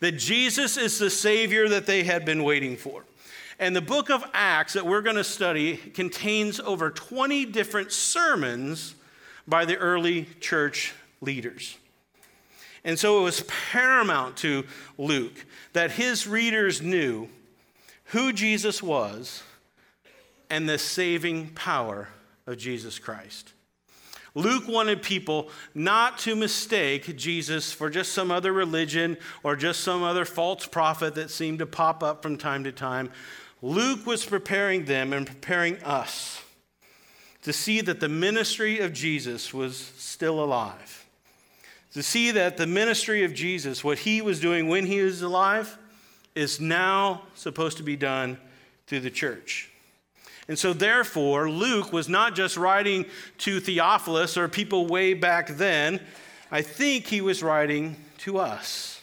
that 0.00 0.12
Jesus 0.12 0.76
is 0.76 0.98
the 0.98 1.10
Savior 1.10 1.68
that 1.68 1.86
they 1.86 2.04
had 2.04 2.24
been 2.24 2.44
waiting 2.44 2.76
for. 2.76 3.04
And 3.58 3.76
the 3.76 3.82
book 3.82 4.10
of 4.10 4.24
Acts 4.32 4.72
that 4.72 4.86
we're 4.86 5.02
going 5.02 5.16
to 5.16 5.24
study 5.24 5.76
contains 5.76 6.60
over 6.60 6.90
20 6.90 7.44
different 7.46 7.92
sermons 7.92 8.94
by 9.46 9.64
the 9.64 9.76
early 9.76 10.26
church 10.40 10.94
leaders. 11.20 11.76
And 12.84 12.98
so 12.98 13.20
it 13.20 13.22
was 13.22 13.44
paramount 13.70 14.36
to 14.38 14.64
Luke 14.98 15.44
that 15.72 15.92
his 15.92 16.26
readers 16.26 16.82
knew 16.82 17.28
who 18.06 18.32
Jesus 18.32 18.82
was 18.82 19.42
and 20.50 20.68
the 20.68 20.78
saving 20.78 21.48
power 21.50 22.08
of 22.46 22.58
Jesus 22.58 22.98
Christ. 22.98 23.52
Luke 24.34 24.66
wanted 24.66 25.02
people 25.02 25.50
not 25.74 26.18
to 26.18 26.34
mistake 26.34 27.16
Jesus 27.16 27.72
for 27.72 27.90
just 27.90 28.12
some 28.12 28.30
other 28.30 28.52
religion 28.52 29.18
or 29.42 29.56
just 29.56 29.80
some 29.80 30.02
other 30.02 30.24
false 30.24 30.66
prophet 30.66 31.14
that 31.14 31.30
seemed 31.30 31.58
to 31.58 31.66
pop 31.66 32.02
up 32.02 32.22
from 32.22 32.38
time 32.38 32.64
to 32.64 32.72
time. 32.72 33.10
Luke 33.60 34.06
was 34.06 34.24
preparing 34.24 34.86
them 34.86 35.12
and 35.12 35.26
preparing 35.26 35.76
us 35.82 36.41
to 37.42 37.52
see 37.52 37.80
that 37.80 38.00
the 38.00 38.08
ministry 38.08 38.80
of 38.80 38.92
Jesus 38.92 39.52
was 39.52 39.76
still 39.98 40.42
alive. 40.42 41.06
To 41.92 42.02
see 42.02 42.30
that 42.30 42.56
the 42.56 42.66
ministry 42.66 43.24
of 43.24 43.34
Jesus, 43.34 43.84
what 43.84 43.98
he 43.98 44.22
was 44.22 44.40
doing 44.40 44.68
when 44.68 44.86
he 44.86 45.02
was 45.02 45.20
alive, 45.22 45.76
is 46.34 46.60
now 46.60 47.22
supposed 47.34 47.76
to 47.76 47.82
be 47.82 47.96
done 47.96 48.38
through 48.86 49.00
the 49.00 49.10
church. 49.10 49.70
And 50.48 50.58
so, 50.58 50.72
therefore, 50.72 51.50
Luke 51.50 51.92
was 51.92 52.08
not 52.08 52.34
just 52.34 52.56
writing 52.56 53.06
to 53.38 53.60
Theophilus 53.60 54.36
or 54.36 54.48
people 54.48 54.86
way 54.86 55.14
back 55.14 55.48
then. 55.48 56.00
I 56.50 56.62
think 56.62 57.06
he 57.06 57.20
was 57.20 57.42
writing 57.42 57.96
to 58.18 58.38
us. 58.38 59.02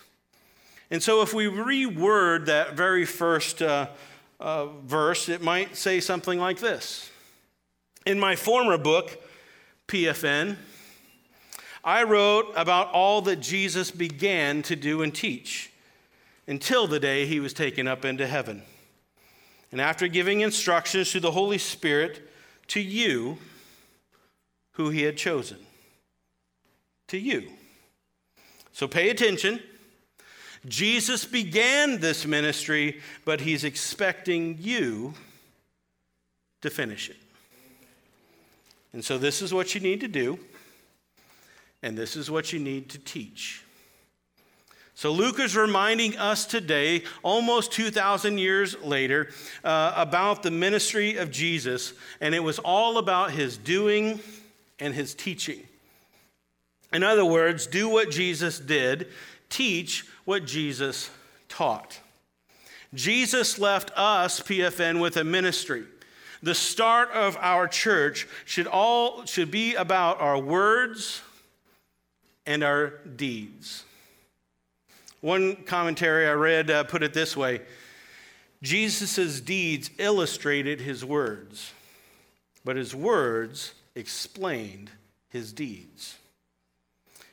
And 0.91 1.01
so, 1.01 1.21
if 1.21 1.33
we 1.33 1.45
reword 1.45 2.47
that 2.47 2.73
very 2.73 3.05
first 3.05 3.61
uh, 3.61 3.87
uh, 4.39 4.67
verse, 4.85 5.29
it 5.29 5.41
might 5.41 5.77
say 5.77 5.99
something 5.99 6.39
like 6.39 6.59
this 6.59 7.08
in 8.05 8.19
my 8.19 8.35
former 8.35 8.77
book, 8.77 9.21
PFN, 9.87 10.57
I 11.83 12.03
wrote 12.03 12.51
about 12.55 12.91
all 12.91 13.21
that 13.23 13.39
Jesus 13.39 13.91
began 13.91 14.61
to 14.63 14.75
do 14.75 15.01
and 15.01 15.13
teach 15.13 15.71
until 16.47 16.87
the 16.87 16.99
day 16.99 17.25
he 17.25 17.39
was 17.39 17.53
taken 17.53 17.87
up 17.87 18.03
into 18.05 18.27
heaven. 18.27 18.63
And 19.71 19.79
after 19.79 20.07
giving 20.07 20.41
instructions 20.41 21.11
to 21.11 21.19
the 21.19 21.31
Holy 21.31 21.57
Spirit 21.57 22.29
to 22.67 22.79
you, 22.79 23.37
who 24.79 24.89
he 24.89 25.03
had 25.03 25.17
chosen. 25.17 25.57
To 27.09 27.17
you. 27.17 27.49
So 28.71 28.87
pay 28.87 29.09
attention. 29.09 29.61
Jesus 30.65 31.25
began 31.25 31.99
this 31.99 32.25
ministry, 32.25 33.01
but 33.25 33.41
he's 33.41 33.65
expecting 33.65 34.57
you 34.59 35.13
to 36.61 36.69
finish 36.69 37.09
it. 37.09 37.17
And 38.93 39.03
so, 39.03 39.17
this 39.17 39.41
is 39.41 39.53
what 39.53 39.75
you 39.75 39.81
need 39.81 40.01
to 40.01 40.07
do, 40.07 40.39
and 41.83 41.97
this 41.97 42.15
is 42.15 42.31
what 42.31 42.51
you 42.51 42.59
need 42.59 42.89
to 42.89 42.97
teach. 42.97 43.63
So, 44.95 45.11
Luke 45.11 45.39
is 45.39 45.55
reminding 45.55 46.17
us 46.17 46.45
today, 46.45 47.03
almost 47.23 47.71
2,000 47.71 48.37
years 48.37 48.75
later, 48.81 49.29
uh, 49.63 49.93
about 49.95 50.43
the 50.43 50.51
ministry 50.51 51.17
of 51.17 51.31
Jesus, 51.31 51.93
and 52.19 52.35
it 52.35 52.43
was 52.43 52.59
all 52.59 52.97
about 52.97 53.31
his 53.31 53.57
doing 53.57 54.19
and 54.79 54.93
his 54.93 55.13
teaching. 55.13 55.63
In 56.91 57.03
other 57.03 57.23
words, 57.23 57.67
do 57.67 57.87
what 57.87 58.11
Jesus 58.11 58.59
did, 58.59 59.07
teach 59.49 60.05
what 60.25 60.45
Jesus 60.45 61.11
taught. 61.47 61.99
Jesus 62.93 63.59
left 63.59 63.91
us, 63.95 64.39
PFN, 64.39 64.99
with 64.99 65.15
a 65.17 65.23
ministry. 65.23 65.85
The 66.41 66.55
start 66.55 67.11
of 67.11 67.37
our 67.37 67.67
church 67.67 68.27
should 68.45 68.67
all 68.67 69.25
should 69.25 69.51
be 69.51 69.75
about 69.75 70.21
our 70.21 70.39
words 70.39 71.21
and 72.45 72.63
our 72.63 72.93
deeds. 73.15 73.83
One 75.21 75.57
commentary 75.57 76.27
I 76.27 76.33
read 76.33 76.71
uh, 76.71 76.83
put 76.85 77.03
it 77.03 77.13
this 77.13 77.35
way 77.35 77.61
Jesus' 78.61 79.39
deeds 79.41 79.89
illustrated 79.97 80.81
his 80.81 81.03
words, 81.03 81.73
but 82.63 82.75
his 82.75 82.95
words 82.95 83.73
explained 83.95 84.91
his 85.29 85.53
deeds. 85.53 86.17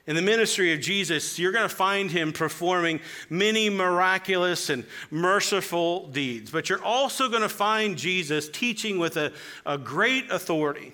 In 0.06 0.14
the 0.14 0.22
ministry 0.22 0.72
of 0.72 0.80
Jesus, 0.80 1.36
you're 1.36 1.50
going 1.50 1.68
to 1.68 1.74
find 1.74 2.10
him 2.10 2.32
performing 2.32 3.00
many 3.28 3.68
miraculous 3.68 4.70
and 4.70 4.84
merciful 5.10 6.06
deeds, 6.06 6.50
but 6.50 6.68
you're 6.68 6.84
also 6.84 7.28
going 7.28 7.42
to 7.42 7.48
find 7.48 7.98
Jesus 7.98 8.48
teaching 8.48 8.98
with 8.98 9.16
a, 9.16 9.32
a 9.64 9.76
great 9.76 10.30
authority. 10.30 10.92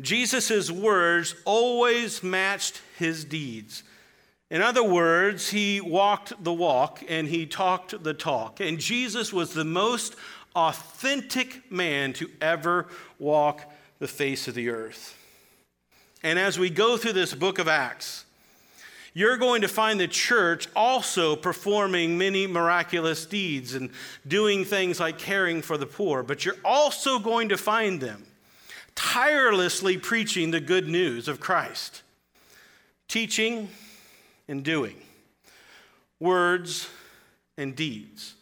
Jesus' 0.00 0.70
words 0.70 1.34
always 1.46 2.22
matched 2.22 2.82
his 2.98 3.24
deeds. 3.24 3.82
In 4.50 4.62
other 4.62 4.84
words, 4.84 5.50
he 5.50 5.80
walked 5.80 6.32
the 6.42 6.52
walk 6.52 7.02
and 7.08 7.28
he 7.28 7.46
talked 7.46 8.02
the 8.02 8.14
talk. 8.14 8.60
And 8.60 8.78
Jesus 8.78 9.32
was 9.32 9.54
the 9.54 9.64
most 9.64 10.16
authentic 10.54 11.70
man 11.70 12.12
to 12.14 12.30
ever 12.40 12.88
walk 13.18 13.62
the 13.98 14.08
face 14.08 14.48
of 14.48 14.54
the 14.54 14.68
earth. 14.70 15.17
And 16.22 16.38
as 16.38 16.58
we 16.58 16.70
go 16.70 16.96
through 16.96 17.12
this 17.12 17.34
book 17.34 17.58
of 17.58 17.68
Acts, 17.68 18.24
you're 19.14 19.36
going 19.36 19.62
to 19.62 19.68
find 19.68 19.98
the 19.98 20.08
church 20.08 20.68
also 20.76 21.34
performing 21.34 22.18
many 22.18 22.46
miraculous 22.46 23.26
deeds 23.26 23.74
and 23.74 23.90
doing 24.26 24.64
things 24.64 25.00
like 25.00 25.18
caring 25.18 25.62
for 25.62 25.76
the 25.76 25.86
poor, 25.86 26.22
but 26.22 26.44
you're 26.44 26.56
also 26.64 27.18
going 27.18 27.48
to 27.48 27.56
find 27.56 28.00
them 28.00 28.24
tirelessly 28.94 29.96
preaching 29.96 30.50
the 30.50 30.60
good 30.60 30.88
news 30.88 31.28
of 31.28 31.38
Christ, 31.38 32.02
teaching 33.06 33.68
and 34.48 34.64
doing, 34.64 34.96
words 36.18 36.88
and 37.56 37.76
deeds. 37.76 38.34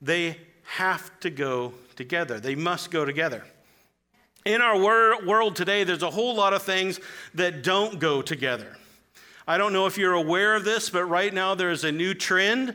They 0.00 0.36
have 0.64 1.18
to 1.20 1.30
go 1.30 1.74
together, 1.96 2.38
they 2.38 2.54
must 2.54 2.90
go 2.90 3.04
together. 3.04 3.44
In 4.44 4.60
our 4.60 4.78
wor- 4.78 5.24
world 5.24 5.54
today, 5.54 5.84
there's 5.84 6.02
a 6.02 6.10
whole 6.10 6.34
lot 6.34 6.52
of 6.52 6.62
things 6.62 6.98
that 7.34 7.62
don't 7.62 7.98
go 7.98 8.22
together. 8.22 8.76
I 9.46 9.58
don't 9.58 9.72
know 9.72 9.86
if 9.86 9.96
you're 9.98 10.14
aware 10.14 10.54
of 10.54 10.64
this, 10.64 10.90
but 10.90 11.04
right 11.04 11.32
now 11.32 11.54
there's 11.54 11.84
a 11.84 11.92
new 11.92 12.14
trend 12.14 12.74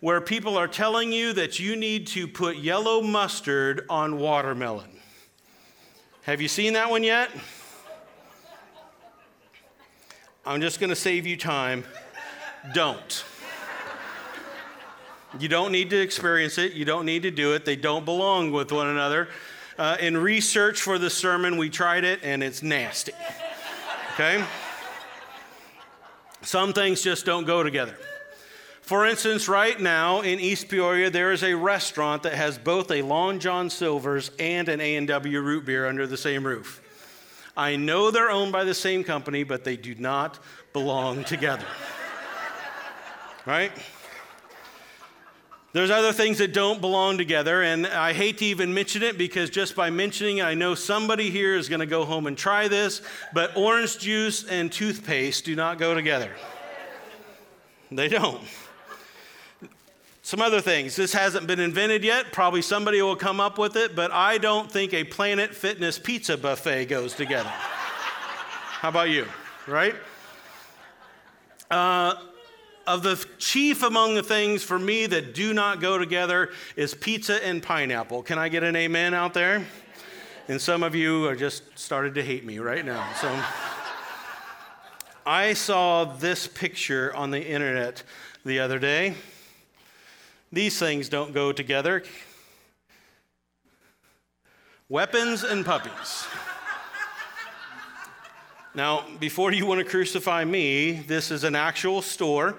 where 0.00 0.20
people 0.20 0.56
are 0.56 0.68
telling 0.68 1.12
you 1.12 1.32
that 1.32 1.58
you 1.58 1.74
need 1.74 2.06
to 2.08 2.28
put 2.28 2.56
yellow 2.56 3.02
mustard 3.02 3.84
on 3.88 4.18
watermelon. 4.18 4.90
Have 6.22 6.40
you 6.40 6.48
seen 6.48 6.74
that 6.74 6.90
one 6.90 7.02
yet? 7.02 7.30
I'm 10.46 10.60
just 10.60 10.78
going 10.78 10.90
to 10.90 10.96
save 10.96 11.26
you 11.26 11.36
time. 11.36 11.84
Don't. 12.74 13.24
You 15.38 15.48
don't 15.48 15.72
need 15.72 15.90
to 15.90 16.00
experience 16.00 16.58
it. 16.58 16.72
You 16.72 16.84
don't 16.84 17.04
need 17.04 17.22
to 17.22 17.30
do 17.30 17.54
it. 17.54 17.64
They 17.64 17.76
don't 17.76 18.04
belong 18.04 18.50
with 18.52 18.72
one 18.72 18.86
another. 18.86 19.28
Uh, 19.78 19.96
in 20.00 20.16
research 20.16 20.82
for 20.82 20.98
the 20.98 21.08
sermon, 21.08 21.56
we 21.56 21.70
tried 21.70 22.02
it 22.02 22.18
and 22.24 22.42
it's 22.42 22.64
nasty. 22.64 23.12
Okay? 24.14 24.44
Some 26.42 26.72
things 26.72 27.00
just 27.00 27.24
don't 27.24 27.46
go 27.46 27.62
together. 27.62 27.96
For 28.82 29.06
instance, 29.06 29.48
right 29.48 29.78
now 29.78 30.22
in 30.22 30.40
East 30.40 30.68
Peoria, 30.68 31.10
there 31.10 31.30
is 31.30 31.44
a 31.44 31.54
restaurant 31.54 32.24
that 32.24 32.32
has 32.34 32.58
both 32.58 32.90
a 32.90 33.02
Long 33.02 33.38
John 33.38 33.70
Silver's 33.70 34.32
and 34.40 34.68
an 34.68 34.80
A&W 34.80 35.40
root 35.40 35.64
beer 35.64 35.86
under 35.86 36.08
the 36.08 36.16
same 36.16 36.44
roof. 36.44 36.82
I 37.56 37.76
know 37.76 38.10
they're 38.10 38.30
owned 38.30 38.50
by 38.50 38.64
the 38.64 38.74
same 38.74 39.04
company, 39.04 39.44
but 39.44 39.62
they 39.62 39.76
do 39.76 39.94
not 39.94 40.40
belong 40.72 41.22
together. 41.22 41.66
right? 43.46 43.70
There's 45.74 45.90
other 45.90 46.12
things 46.14 46.38
that 46.38 46.54
don't 46.54 46.80
belong 46.80 47.18
together, 47.18 47.62
and 47.62 47.86
I 47.86 48.14
hate 48.14 48.38
to 48.38 48.46
even 48.46 48.72
mention 48.72 49.02
it 49.02 49.18
because 49.18 49.50
just 49.50 49.76
by 49.76 49.90
mentioning 49.90 50.38
it, 50.38 50.44
I 50.44 50.54
know 50.54 50.74
somebody 50.74 51.28
here 51.28 51.56
is 51.56 51.68
going 51.68 51.80
to 51.80 51.86
go 51.86 52.06
home 52.06 52.26
and 52.26 52.38
try 52.38 52.68
this, 52.68 53.02
but 53.34 53.54
orange 53.54 53.98
juice 53.98 54.44
and 54.44 54.72
toothpaste 54.72 55.44
do 55.44 55.54
not 55.54 55.78
go 55.78 55.94
together. 55.94 56.30
They 57.90 58.08
don't. 58.08 58.40
Some 60.22 60.40
other 60.40 60.60
things. 60.60 60.96
This 60.96 61.12
hasn't 61.12 61.46
been 61.46 61.60
invented 61.60 62.04
yet. 62.04 62.32
Probably 62.32 62.60
somebody 62.60 63.00
will 63.00 63.16
come 63.16 63.40
up 63.40 63.58
with 63.58 63.76
it, 63.76 63.94
but 63.94 64.10
I 64.10 64.38
don't 64.38 64.70
think 64.70 64.92
a 64.94 65.04
Planet 65.04 65.54
Fitness 65.54 65.98
pizza 65.98 66.36
buffet 66.36 66.86
goes 66.86 67.14
together. 67.14 67.48
How 67.48 68.88
about 68.88 69.10
you? 69.10 69.26
Right? 69.66 69.94
Uh, 71.70 72.14
of 72.88 73.02
the 73.02 73.22
chief 73.36 73.82
among 73.82 74.14
the 74.14 74.22
things 74.22 74.62
for 74.62 74.78
me 74.78 75.06
that 75.06 75.34
do 75.34 75.52
not 75.52 75.80
go 75.80 75.98
together 75.98 76.50
is 76.74 76.94
pizza 76.94 77.44
and 77.46 77.62
pineapple. 77.62 78.22
Can 78.22 78.38
I 78.38 78.48
get 78.48 78.62
an 78.62 78.74
amen 78.74 79.12
out 79.12 79.34
there? 79.34 79.66
And 80.48 80.58
some 80.58 80.82
of 80.82 80.94
you 80.94 81.26
are 81.26 81.36
just 81.36 81.78
started 81.78 82.14
to 82.14 82.22
hate 82.22 82.46
me 82.46 82.58
right 82.58 82.84
now. 82.84 83.06
So 83.20 83.44
I 85.26 85.52
saw 85.52 86.04
this 86.04 86.46
picture 86.46 87.14
on 87.14 87.30
the 87.30 87.46
internet 87.46 88.02
the 88.46 88.58
other 88.60 88.78
day. 88.78 89.14
These 90.50 90.78
things 90.78 91.10
don't 91.10 91.34
go 91.34 91.52
together. 91.52 92.02
Weapons 94.88 95.44
and 95.44 95.66
puppies. 95.66 96.26
Now, 98.74 99.04
before 99.20 99.52
you 99.52 99.66
want 99.66 99.80
to 99.80 99.84
crucify 99.84 100.44
me, 100.44 100.92
this 100.92 101.30
is 101.30 101.44
an 101.44 101.54
actual 101.54 102.00
store. 102.00 102.56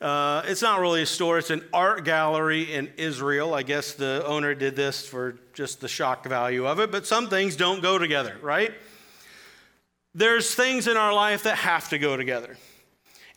Uh, 0.00 0.42
it's 0.46 0.62
not 0.62 0.80
really 0.80 1.02
a 1.02 1.06
store, 1.06 1.38
it's 1.38 1.50
an 1.50 1.62
art 1.72 2.04
gallery 2.04 2.72
in 2.72 2.90
Israel. 2.96 3.54
I 3.54 3.62
guess 3.62 3.92
the 3.92 4.24
owner 4.26 4.54
did 4.54 4.74
this 4.74 5.06
for 5.06 5.36
just 5.52 5.80
the 5.80 5.88
shock 5.88 6.26
value 6.26 6.66
of 6.66 6.80
it, 6.80 6.90
but 6.90 7.06
some 7.06 7.28
things 7.28 7.54
don't 7.54 7.82
go 7.82 7.98
together, 7.98 8.36
right? 8.40 8.72
There's 10.14 10.54
things 10.54 10.88
in 10.88 10.96
our 10.96 11.12
life 11.12 11.42
that 11.42 11.56
have 11.56 11.90
to 11.90 11.98
go 11.98 12.16
together 12.16 12.56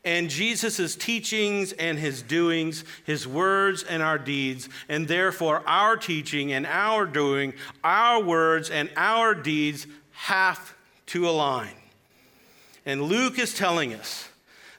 and 0.06 0.30
Jesus' 0.30 0.96
teachings 0.96 1.72
and 1.74 1.98
his 1.98 2.22
doings, 2.22 2.84
his 3.06 3.28
words 3.28 3.84
and 3.84 4.04
our 4.04 4.18
deeds, 4.18 4.68
and 4.90 5.08
therefore 5.08 5.64
our 5.66 5.96
teaching 5.96 6.52
and 6.52 6.66
our 6.66 7.06
doing, 7.06 7.54
our 7.84 8.22
words 8.22 8.70
and 8.70 8.90
our 8.98 9.34
deeds 9.34 9.88
have 10.12 10.76
to 11.08 11.28
align. 11.28 11.74
And 12.86 13.02
Luke 13.04 13.40
is 13.40 13.54
telling 13.54 13.94
us 13.94 14.28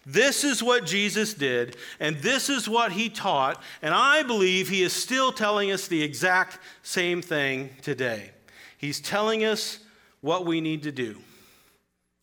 this 0.07 0.45
is 0.45 0.63
what 0.63 0.85
Jesus 0.85 1.35
did, 1.35 1.77
and 1.99 2.17
this 2.19 2.51
is 2.51 2.69
what 2.69 2.93
he 2.93 3.09
taught, 3.09 3.63
and 3.81 3.95
I 3.95 4.23
believe 4.23 4.69
he 4.69 4.83
is 4.83 4.93
still 4.93 5.33
telling 5.33 5.71
us 5.71 5.89
the 5.89 6.03
exact 6.03 6.59
same 6.83 7.23
thing 7.23 7.71
today. 7.83 8.31
He's 8.77 9.01
telling 9.01 9.45
us 9.45 9.79
what 10.21 10.45
we 10.45 10.61
need 10.61 10.83
to 10.83 10.93
do. 10.93 11.17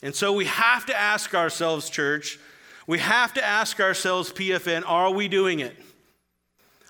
And 0.04 0.14
so 0.14 0.34
we 0.34 0.46
have 0.46 0.86
to 0.88 0.96
ask 0.96 1.34
ourselves, 1.34 1.90
church, 1.90 2.40
we 2.88 3.00
have 3.00 3.34
to 3.36 3.44
ask 3.44 3.80
ourselves, 3.80 4.32
PFN, 4.32 4.84
are 4.86 5.12
we 5.12 5.28
doing 5.28 5.60
it? 5.60 5.76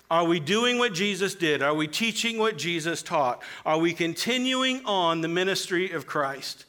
Are 0.09 0.25
we 0.25 0.41
doing 0.41 0.77
what 0.77 0.93
Jesus 0.93 1.35
did? 1.35 1.61
Are 1.61 1.73
we 1.73 1.87
teaching 1.87 2.37
what 2.37 2.57
Jesus 2.57 3.01
taught? 3.01 3.41
Are 3.65 3.77
we 3.77 3.93
continuing 3.93 4.83
on 4.85 5.21
the 5.21 5.29
ministry 5.29 5.91
of 5.91 6.05
Christ? 6.05 6.65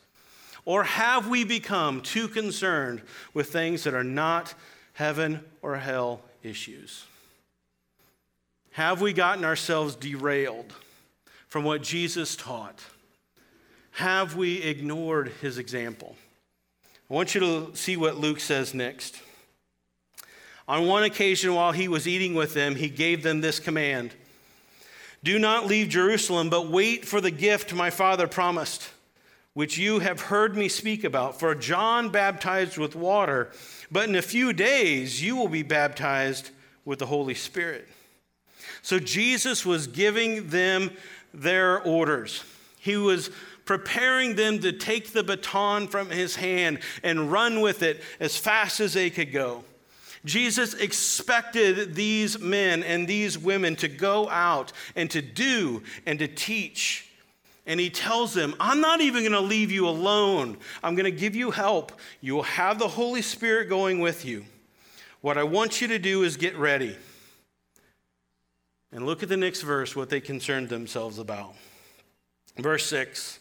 Or 0.64 0.84
have 0.84 1.28
we 1.28 1.44
become 1.44 2.00
too 2.00 2.28
concerned 2.28 3.02
with 3.34 3.50
things 3.50 3.84
that 3.84 3.94
are 3.94 4.04
not 4.04 4.54
heaven 4.92 5.40
or 5.60 5.76
hell 5.76 6.20
issues? 6.42 7.04
Have 8.72 9.00
we 9.00 9.12
gotten 9.12 9.44
ourselves 9.44 9.96
derailed 9.96 10.72
from 11.48 11.64
what 11.64 11.82
Jesus 11.82 12.36
taught? 12.36 12.80
Have 13.92 14.36
we 14.36 14.62
ignored 14.62 15.32
his 15.40 15.58
example? 15.58 16.16
I 17.10 17.14
want 17.14 17.34
you 17.34 17.40
to 17.40 17.76
see 17.76 17.96
what 17.98 18.16
Luke 18.16 18.40
says 18.40 18.72
next. 18.72 19.20
On 20.66 20.86
one 20.86 21.02
occasion, 21.02 21.54
while 21.54 21.72
he 21.72 21.88
was 21.88 22.08
eating 22.08 22.34
with 22.34 22.54
them, 22.54 22.76
he 22.76 22.88
gave 22.88 23.22
them 23.22 23.40
this 23.42 23.58
command 23.58 24.14
Do 25.22 25.38
not 25.38 25.66
leave 25.66 25.90
Jerusalem, 25.90 26.48
but 26.48 26.68
wait 26.68 27.04
for 27.04 27.20
the 27.20 27.30
gift 27.30 27.74
my 27.74 27.90
father 27.90 28.26
promised, 28.26 28.88
which 29.54 29.76
you 29.76 29.98
have 29.98 30.20
heard 30.20 30.56
me 30.56 30.68
speak 30.68 31.04
about. 31.04 31.38
For 31.38 31.54
John 31.54 32.08
baptized 32.08 32.78
with 32.78 32.96
water, 32.96 33.50
but 33.90 34.08
in 34.08 34.16
a 34.16 34.22
few 34.22 34.52
days 34.52 35.22
you 35.22 35.36
will 35.36 35.48
be 35.48 35.62
baptized 35.62 36.50
with 36.84 36.98
the 36.98 37.06
Holy 37.06 37.34
Spirit. 37.34 37.88
So 38.82 38.98
Jesus 38.98 39.64
was 39.64 39.86
giving 39.86 40.48
them 40.48 40.90
their 41.32 41.82
orders. 41.82 42.44
He 42.80 42.96
was 42.96 43.30
preparing 43.64 44.34
them 44.34 44.58
to 44.60 44.72
take 44.72 45.12
the 45.12 45.22
baton 45.22 45.86
from 45.86 46.10
his 46.10 46.36
hand 46.36 46.80
and 47.02 47.30
run 47.30 47.60
with 47.60 47.82
it 47.82 48.02
as 48.18 48.36
fast 48.36 48.80
as 48.80 48.94
they 48.94 49.08
could 49.08 49.32
go. 49.32 49.64
Jesus 50.24 50.74
expected 50.74 51.94
these 51.94 52.38
men 52.38 52.82
and 52.82 53.08
these 53.08 53.38
women 53.38 53.76
to 53.76 53.88
go 53.88 54.28
out 54.28 54.72
and 54.94 55.10
to 55.10 55.22
do 55.22 55.82
and 56.06 56.18
to 56.18 56.28
teach. 56.28 57.11
And 57.66 57.78
he 57.78 57.90
tells 57.90 58.34
them, 58.34 58.54
I'm 58.58 58.80
not 58.80 59.00
even 59.00 59.22
going 59.22 59.32
to 59.32 59.40
leave 59.40 59.70
you 59.70 59.88
alone. 59.88 60.58
I'm 60.82 60.94
going 60.94 61.04
to 61.04 61.16
give 61.16 61.36
you 61.36 61.52
help. 61.52 61.92
You 62.20 62.34
will 62.34 62.42
have 62.42 62.78
the 62.78 62.88
Holy 62.88 63.22
Spirit 63.22 63.68
going 63.68 64.00
with 64.00 64.24
you. 64.24 64.44
What 65.20 65.38
I 65.38 65.44
want 65.44 65.80
you 65.80 65.88
to 65.88 65.98
do 65.98 66.24
is 66.24 66.36
get 66.36 66.56
ready. 66.56 66.96
And 68.90 69.06
look 69.06 69.22
at 69.22 69.28
the 69.28 69.36
next 69.36 69.62
verse, 69.62 69.94
what 69.94 70.10
they 70.10 70.20
concerned 70.20 70.68
themselves 70.68 71.18
about. 71.18 71.54
Verse 72.56 72.84
6 72.86 73.38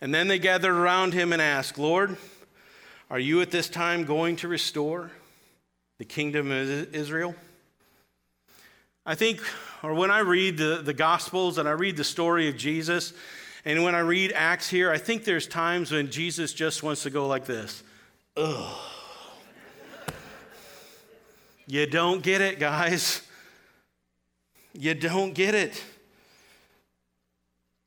And 0.00 0.12
then 0.12 0.28
they 0.28 0.38
gathered 0.38 0.74
around 0.74 1.14
him 1.14 1.32
and 1.32 1.40
asked, 1.40 1.78
Lord, 1.78 2.16
Are 3.08 3.20
you 3.20 3.40
at 3.40 3.52
this 3.52 3.68
time 3.68 4.04
going 4.04 4.36
to 4.36 4.48
restore 4.48 5.12
the 5.98 6.04
kingdom 6.04 6.50
of 6.50 6.94
Israel? 6.94 7.34
I 9.06 9.14
think, 9.14 9.40
or 9.82 9.94
when 9.94 10.10
I 10.10 10.20
read 10.20 10.58
the, 10.58 10.82
the 10.84 10.92
Gospels 10.92 11.58
and 11.58 11.68
I 11.68 11.72
read 11.72 11.96
the 11.96 12.04
story 12.04 12.48
of 12.48 12.56
Jesus, 12.56 13.12
and 13.64 13.82
when 13.82 13.94
I 13.94 14.00
read 14.00 14.32
Acts 14.32 14.68
here, 14.68 14.90
I 14.90 14.98
think 14.98 15.24
there's 15.24 15.46
times 15.46 15.90
when 15.90 16.10
Jesus 16.10 16.52
just 16.52 16.82
wants 16.82 17.02
to 17.04 17.10
go 17.10 17.26
like 17.26 17.46
this. 17.46 17.82
Ugh. 18.36 18.76
you 21.66 21.86
don't 21.86 22.22
get 22.22 22.40
it, 22.40 22.58
guys. 22.58 23.22
You 24.72 24.94
don't 24.94 25.34
get 25.34 25.54
it. 25.54 25.82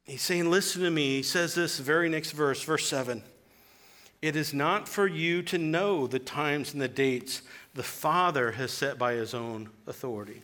He's 0.04 0.22
saying, 0.22 0.50
Listen 0.52 0.82
to 0.82 0.92
me. 0.92 1.18
He 1.18 1.24
says 1.24 1.56
this 1.56 1.80
very 1.80 2.10
next 2.10 2.32
verse, 2.32 2.62
verse 2.62 2.88
7. 2.88 3.24
It 4.22 4.36
is 4.36 4.54
not 4.54 4.88
for 4.88 5.08
you 5.08 5.42
to 5.44 5.58
know 5.58 6.08
the 6.08 6.20
times 6.20 6.74
and 6.74 6.82
the 6.82 6.88
dates 6.88 7.42
the 7.74 7.84
Father 7.84 8.52
has 8.54 8.72
set 8.72 8.98
by 8.98 9.14
his 9.14 9.34
own 9.34 9.70
authority. 9.88 10.42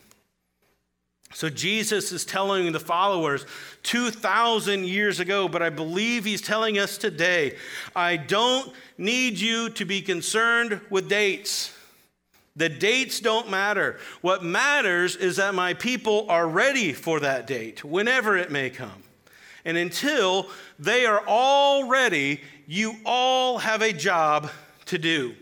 So 1.32 1.48
Jesus 1.48 2.10
is 2.10 2.24
telling 2.24 2.72
the 2.72 2.80
followers 2.80 3.46
2,000 3.84 4.84
years 4.84 5.20
ago, 5.20 5.48
but 5.48 5.62
I 5.62 5.70
believe 5.70 6.24
he's 6.24 6.42
telling 6.42 6.78
us 6.78 6.98
today 6.98 7.56
I 7.94 8.16
don't 8.16 8.72
need 8.98 9.38
you 9.38 9.70
to 9.70 9.84
be 9.84 10.02
concerned 10.02 10.80
with 10.90 11.08
dates. 11.08 11.72
The 12.56 12.68
dates 12.68 13.20
don't 13.20 13.48
matter. 13.48 13.98
What 14.22 14.42
matters 14.44 15.14
is 15.14 15.36
that 15.36 15.54
my 15.54 15.72
people 15.74 16.26
are 16.28 16.48
ready 16.48 16.92
for 16.92 17.20
that 17.20 17.46
date, 17.46 17.84
whenever 17.84 18.36
it 18.36 18.50
may 18.50 18.68
come. 18.70 19.02
And 19.64 19.76
until 19.76 20.48
they 20.78 21.06
are 21.06 21.22
all 21.26 21.88
ready, 21.88 22.40
you 22.66 22.96
all 23.04 23.58
have 23.58 23.82
a 23.82 23.92
job 23.92 24.50
to 24.86 24.98
do. 24.98 25.34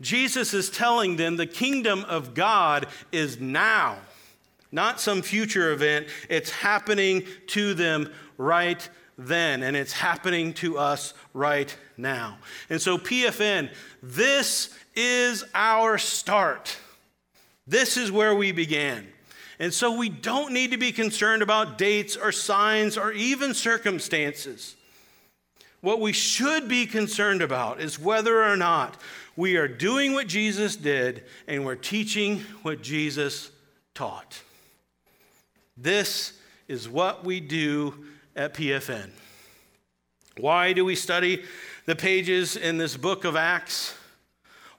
Jesus 0.00 0.54
is 0.54 0.70
telling 0.70 1.16
them 1.16 1.36
the 1.36 1.46
kingdom 1.46 2.04
of 2.04 2.34
God 2.34 2.86
is 3.10 3.40
now, 3.40 3.98
not 4.72 5.00
some 5.00 5.22
future 5.22 5.72
event. 5.72 6.08
It's 6.28 6.50
happening 6.50 7.24
to 7.48 7.74
them 7.74 8.10
right 8.38 8.86
then, 9.18 9.62
and 9.62 9.76
it's 9.76 9.92
happening 9.92 10.54
to 10.54 10.78
us 10.78 11.14
right 11.34 11.74
now. 11.96 12.38
And 12.70 12.80
so, 12.80 12.98
PFN, 12.98 13.70
this 14.02 14.74
is 14.96 15.44
our 15.54 15.98
start. 15.98 16.76
This 17.66 17.96
is 17.96 18.10
where 18.10 18.34
we 18.34 18.52
began. 18.52 19.06
And 19.58 19.72
so 19.72 19.96
we 19.96 20.08
don't 20.08 20.52
need 20.52 20.72
to 20.72 20.76
be 20.76 20.90
concerned 20.90 21.42
about 21.42 21.78
dates 21.78 22.16
or 22.16 22.32
signs 22.32 22.98
or 22.98 23.12
even 23.12 23.54
circumstances. 23.54 24.74
What 25.80 26.00
we 26.00 26.12
should 26.12 26.68
be 26.68 26.86
concerned 26.86 27.42
about 27.42 27.80
is 27.80 27.98
whether 27.98 28.42
or 28.42 28.56
not 28.56 29.00
we 29.36 29.56
are 29.56 29.68
doing 29.68 30.14
what 30.14 30.26
Jesus 30.26 30.76
did 30.76 31.24
and 31.46 31.64
we're 31.64 31.76
teaching 31.76 32.40
what 32.62 32.82
Jesus 32.82 33.50
taught. 33.94 34.42
This 35.82 36.34
is 36.68 36.88
what 36.88 37.24
we 37.24 37.40
do 37.40 38.04
at 38.36 38.54
PFN. 38.54 39.10
Why 40.38 40.72
do 40.72 40.84
we 40.84 40.94
study 40.94 41.42
the 41.86 41.96
pages 41.96 42.56
in 42.56 42.78
this 42.78 42.96
book 42.96 43.24
of 43.24 43.34
Acts? 43.34 43.96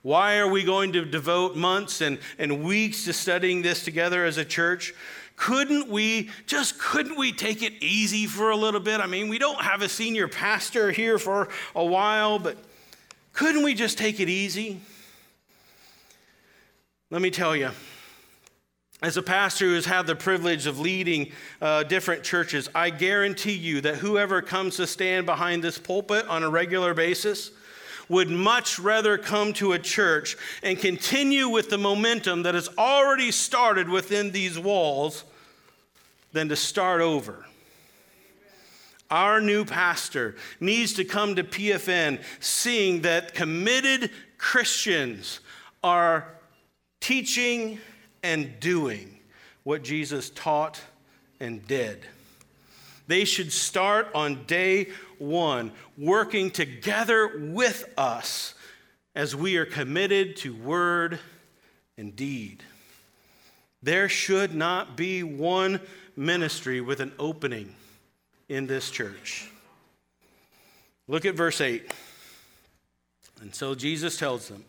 Why 0.00 0.38
are 0.38 0.48
we 0.48 0.64
going 0.64 0.94
to 0.94 1.04
devote 1.04 1.56
months 1.56 2.00
and, 2.00 2.18
and 2.38 2.64
weeks 2.64 3.04
to 3.04 3.12
studying 3.12 3.60
this 3.60 3.84
together 3.84 4.24
as 4.24 4.38
a 4.38 4.46
church? 4.46 4.94
Couldn't 5.36 5.88
we, 5.90 6.30
just 6.46 6.78
couldn't 6.78 7.18
we 7.18 7.32
take 7.32 7.62
it 7.62 7.74
easy 7.82 8.24
for 8.24 8.50
a 8.50 8.56
little 8.56 8.80
bit? 8.80 9.00
I 9.00 9.06
mean, 9.06 9.28
we 9.28 9.38
don't 9.38 9.60
have 9.60 9.82
a 9.82 9.90
senior 9.90 10.26
pastor 10.26 10.90
here 10.90 11.18
for 11.18 11.50
a 11.74 11.84
while, 11.84 12.38
but 12.38 12.56
couldn't 13.34 13.62
we 13.62 13.74
just 13.74 13.98
take 13.98 14.20
it 14.20 14.30
easy? 14.30 14.80
Let 17.10 17.20
me 17.20 17.30
tell 17.30 17.54
you, 17.54 17.70
as 19.04 19.18
a 19.18 19.22
pastor 19.22 19.66
who 19.66 19.74
has 19.74 19.84
had 19.84 20.06
the 20.06 20.16
privilege 20.16 20.66
of 20.66 20.80
leading 20.80 21.30
uh, 21.60 21.82
different 21.82 22.22
churches, 22.22 22.70
I 22.74 22.88
guarantee 22.88 23.52
you 23.52 23.82
that 23.82 23.96
whoever 23.96 24.40
comes 24.40 24.76
to 24.76 24.86
stand 24.86 25.26
behind 25.26 25.62
this 25.62 25.78
pulpit 25.78 26.26
on 26.26 26.42
a 26.42 26.48
regular 26.48 26.94
basis, 26.94 27.50
would 28.08 28.30
much 28.30 28.78
rather 28.78 29.16
come 29.16 29.52
to 29.54 29.72
a 29.72 29.78
church 29.78 30.36
and 30.62 30.78
continue 30.78 31.48
with 31.48 31.70
the 31.70 31.78
momentum 31.78 32.42
that 32.42 32.54
has 32.54 32.68
already 32.78 33.30
started 33.30 33.88
within 33.88 34.30
these 34.30 34.58
walls 34.58 35.24
than 36.32 36.48
to 36.48 36.56
start 36.56 37.00
over. 37.00 37.46
Our 39.10 39.40
new 39.40 39.64
pastor 39.64 40.36
needs 40.60 40.94
to 40.94 41.04
come 41.04 41.36
to 41.36 41.44
PFN 41.44 42.22
seeing 42.40 43.02
that 43.02 43.34
committed 43.34 44.10
Christians 44.38 45.40
are 45.82 46.26
teaching 47.00 47.78
and 48.24 48.58
doing 48.58 49.18
what 49.64 49.84
Jesus 49.84 50.30
taught 50.30 50.80
and 51.38 51.64
did. 51.68 52.00
They 53.06 53.26
should 53.26 53.52
start 53.52 54.08
on 54.14 54.44
day 54.46 54.88
one, 55.18 55.72
working 55.98 56.50
together 56.50 57.30
with 57.36 57.84
us 57.98 58.54
as 59.14 59.36
we 59.36 59.58
are 59.58 59.66
committed 59.66 60.36
to 60.36 60.54
word 60.54 61.20
and 61.98 62.16
deed. 62.16 62.62
There 63.82 64.08
should 64.08 64.54
not 64.54 64.96
be 64.96 65.22
one 65.22 65.80
ministry 66.16 66.80
with 66.80 67.00
an 67.00 67.12
opening 67.18 67.74
in 68.48 68.66
this 68.66 68.90
church. 68.90 69.50
Look 71.06 71.26
at 71.26 71.34
verse 71.34 71.60
8. 71.60 71.92
And 73.42 73.54
so 73.54 73.74
Jesus 73.74 74.16
tells 74.16 74.48
them, 74.48 74.64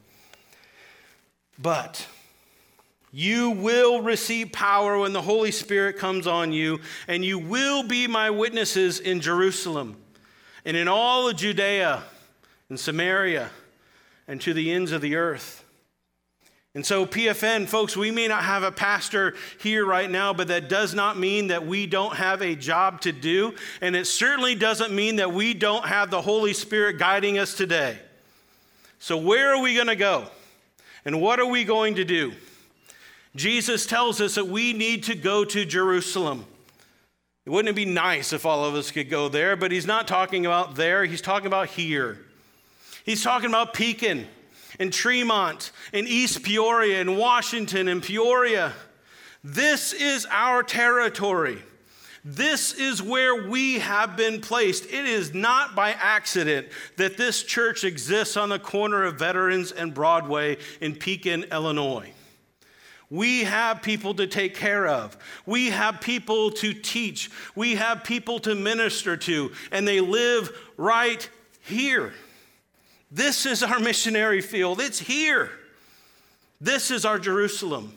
But 1.57 2.05
you 3.17 3.51
will 3.51 4.01
receive 4.01 4.51
power 4.51 4.99
when 4.99 5.13
the 5.13 5.21
Holy 5.21 5.51
Spirit 5.51 5.97
comes 5.97 6.27
on 6.27 6.51
you, 6.51 6.81
and 7.07 7.23
you 7.23 7.39
will 7.39 7.81
be 7.81 8.07
my 8.07 8.29
witnesses 8.29 8.99
in 8.99 9.21
Jerusalem 9.21 9.95
and 10.65 10.75
in 10.75 10.89
all 10.89 11.29
of 11.29 11.37
Judea 11.37 12.03
and 12.67 12.77
Samaria 12.77 13.51
and 14.27 14.41
to 14.41 14.53
the 14.53 14.69
ends 14.69 14.91
of 14.91 14.99
the 14.99 15.15
earth. 15.15 15.63
And 16.73 16.85
so, 16.85 17.05
PFN, 17.05 17.69
folks, 17.69 17.95
we 17.95 18.11
may 18.11 18.27
not 18.27 18.43
have 18.43 18.63
a 18.63 18.71
pastor 18.71 19.35
here 19.61 19.85
right 19.85 20.11
now, 20.11 20.33
but 20.33 20.49
that 20.49 20.67
does 20.67 20.93
not 20.93 21.17
mean 21.17 21.47
that 21.47 21.65
we 21.65 21.87
don't 21.87 22.17
have 22.17 22.41
a 22.41 22.53
job 22.53 22.99
to 23.01 23.13
do. 23.13 23.55
And 23.79 23.95
it 23.95 24.07
certainly 24.07 24.55
doesn't 24.55 24.93
mean 24.93 25.15
that 25.15 25.31
we 25.31 25.53
don't 25.53 25.85
have 25.85 26.11
the 26.11 26.21
Holy 26.21 26.51
Spirit 26.51 26.99
guiding 26.99 27.37
us 27.37 27.53
today. 27.53 27.97
So, 28.99 29.15
where 29.15 29.55
are 29.55 29.61
we 29.61 29.73
going 29.73 29.87
to 29.87 29.95
go? 29.95 30.27
And 31.05 31.21
what 31.21 31.39
are 31.39 31.45
we 31.45 31.63
going 31.63 31.95
to 31.95 32.03
do? 32.03 32.33
Jesus 33.35 33.85
tells 33.85 34.21
us 34.21 34.35
that 34.35 34.47
we 34.47 34.73
need 34.73 35.03
to 35.03 35.15
go 35.15 35.43
to 35.43 35.65
Jerusalem. 35.65 36.45
Wouldn't 37.45 37.69
it 37.69 37.75
be 37.75 37.85
nice 37.85 38.33
if 38.33 38.45
all 38.45 38.65
of 38.65 38.73
us 38.73 38.89
could 38.91 39.09
go 39.09 39.29
there? 39.29 39.55
But 39.55 39.71
he's 39.71 39.85
not 39.85 40.07
talking 40.07 40.45
about 40.45 40.75
there, 40.75 41.05
he's 41.05 41.21
talking 41.21 41.47
about 41.47 41.67
here. 41.67 42.17
He's 43.05 43.23
talking 43.23 43.49
about 43.49 43.73
Pekin 43.73 44.25
and 44.79 44.91
Tremont 44.91 45.71
and 45.93 46.07
East 46.07 46.43
Peoria 46.43 47.01
and 47.01 47.17
Washington 47.17 47.87
and 47.87 48.01
Peoria. 48.01 48.73
This 49.43 49.93
is 49.93 50.25
our 50.31 50.63
territory. 50.63 51.61
This 52.23 52.73
is 52.73 53.03
where 53.03 53.47
we 53.47 53.77
have 53.77 54.17
been 54.17 54.41
placed. 54.41 54.85
It 54.85 55.05
is 55.05 55.35
not 55.35 55.75
by 55.75 55.91
accident 55.91 56.67
that 56.97 57.17
this 57.17 57.43
church 57.43 57.83
exists 57.83 58.35
on 58.35 58.49
the 58.49 58.57
corner 58.57 59.03
of 59.03 59.19
Veterans 59.19 59.71
and 59.71 59.93
Broadway 59.93 60.57
in 60.81 60.95
Pekin, 60.95 61.43
Illinois. 61.51 62.11
We 63.15 63.45
have 63.45 63.81
people 63.81 64.13
to 64.15 64.27
take 64.27 64.55
care 64.55 64.85
of. 64.85 65.17
We 65.45 65.69
have 65.69 66.01
people 66.01 66.51
to 66.51 66.73
teach. 66.73 67.31
We 67.55 67.75
have 67.75 68.03
people 68.03 68.39
to 68.39 68.53
minister 68.55 69.15
to, 69.15 69.53
and 69.71 69.87
they 69.87 70.01
live 70.01 70.51
right 70.75 71.27
here. 71.61 72.13
This 73.09 73.45
is 73.45 73.63
our 73.63 73.79
missionary 73.79 74.41
field. 74.41 74.81
It's 74.81 74.99
here. 74.99 75.49
This 76.59 76.91
is 76.91 77.05
our 77.05 77.17
Jerusalem. 77.17 77.93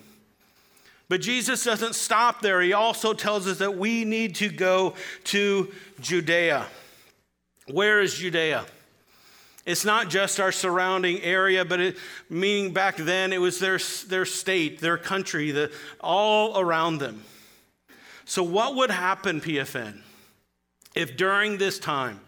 But 1.08 1.20
Jesus 1.20 1.64
doesn't 1.64 1.96
stop 1.96 2.40
there. 2.40 2.60
He 2.60 2.72
also 2.72 3.12
tells 3.12 3.48
us 3.48 3.58
that 3.58 3.76
we 3.76 4.04
need 4.04 4.36
to 4.36 4.48
go 4.48 4.94
to 5.24 5.72
Judea. 6.00 6.64
Where 7.66 8.00
is 8.00 8.14
Judea? 8.14 8.66
It's 9.68 9.84
not 9.84 10.08
just 10.08 10.40
our 10.40 10.50
surrounding 10.50 11.20
area, 11.20 11.62
but 11.62 11.78
it, 11.78 11.98
meaning 12.30 12.72
back 12.72 12.96
then 12.96 13.34
it 13.34 13.38
was 13.38 13.58
their, 13.58 13.78
their 14.06 14.24
state, 14.24 14.80
their 14.80 14.96
country, 14.96 15.50
the, 15.50 15.70
all 16.00 16.58
around 16.58 16.98
them. 16.98 17.22
So, 18.24 18.42
what 18.42 18.76
would 18.76 18.90
happen, 18.90 19.42
PFN, 19.42 20.00
if 20.94 21.18
during 21.18 21.58
this 21.58 21.78
time 21.78 22.20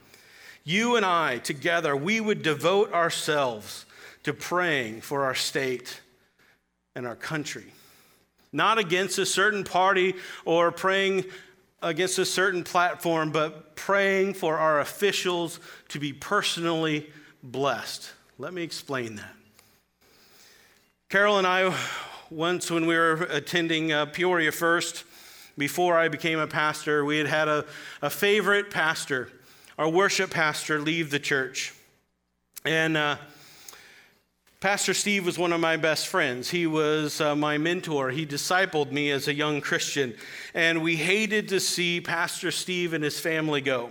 you 0.64 0.96
and 0.96 1.06
I 1.06 1.38
together, 1.38 1.96
we 1.96 2.20
would 2.20 2.42
devote 2.42 2.92
ourselves 2.92 3.86
to 4.24 4.34
praying 4.34 5.00
for 5.00 5.24
our 5.24 5.34
state 5.34 6.02
and 6.94 7.06
our 7.06 7.16
country? 7.16 7.72
Not 8.52 8.76
against 8.76 9.18
a 9.18 9.24
certain 9.24 9.64
party 9.64 10.14
or 10.44 10.70
praying 10.72 11.24
against 11.80 12.18
a 12.18 12.26
certain 12.26 12.64
platform, 12.64 13.32
but 13.32 13.76
praying 13.76 14.34
for 14.34 14.58
our 14.58 14.80
officials 14.80 15.58
to 15.88 15.98
be 15.98 16.12
personally 16.12 17.06
blessed, 17.42 18.10
Let 18.38 18.52
me 18.52 18.62
explain 18.62 19.16
that. 19.16 19.34
Carol 21.08 21.38
and 21.38 21.46
I, 21.46 21.76
once 22.30 22.70
when 22.70 22.86
we 22.86 22.96
were 22.96 23.14
attending 23.30 23.92
uh, 23.92 24.06
Peoria 24.06 24.52
First, 24.52 25.04
before 25.58 25.98
I 25.98 26.08
became 26.08 26.38
a 26.38 26.46
pastor, 26.46 27.04
we 27.04 27.18
had 27.18 27.26
had 27.26 27.48
a, 27.48 27.64
a 28.00 28.10
favorite 28.10 28.70
pastor, 28.70 29.30
our 29.76 29.88
worship 29.88 30.30
pastor, 30.30 30.80
leave 30.80 31.10
the 31.10 31.18
church. 31.18 31.74
And 32.64 32.96
uh, 32.96 33.16
Pastor 34.60 34.92
Steve 34.92 35.24
was 35.24 35.38
one 35.38 35.52
of 35.52 35.60
my 35.60 35.78
best 35.78 36.06
friends. 36.06 36.50
He 36.50 36.66
was 36.66 37.20
uh, 37.20 37.34
my 37.34 37.56
mentor. 37.56 38.10
He 38.10 38.26
discipled 38.26 38.92
me 38.92 39.10
as 39.10 39.26
a 39.26 39.34
young 39.34 39.62
Christian. 39.62 40.14
And 40.52 40.82
we 40.82 40.96
hated 40.96 41.48
to 41.48 41.60
see 41.60 42.00
Pastor 42.00 42.50
Steve 42.50 42.92
and 42.92 43.02
his 43.02 43.18
family 43.18 43.62
go. 43.62 43.90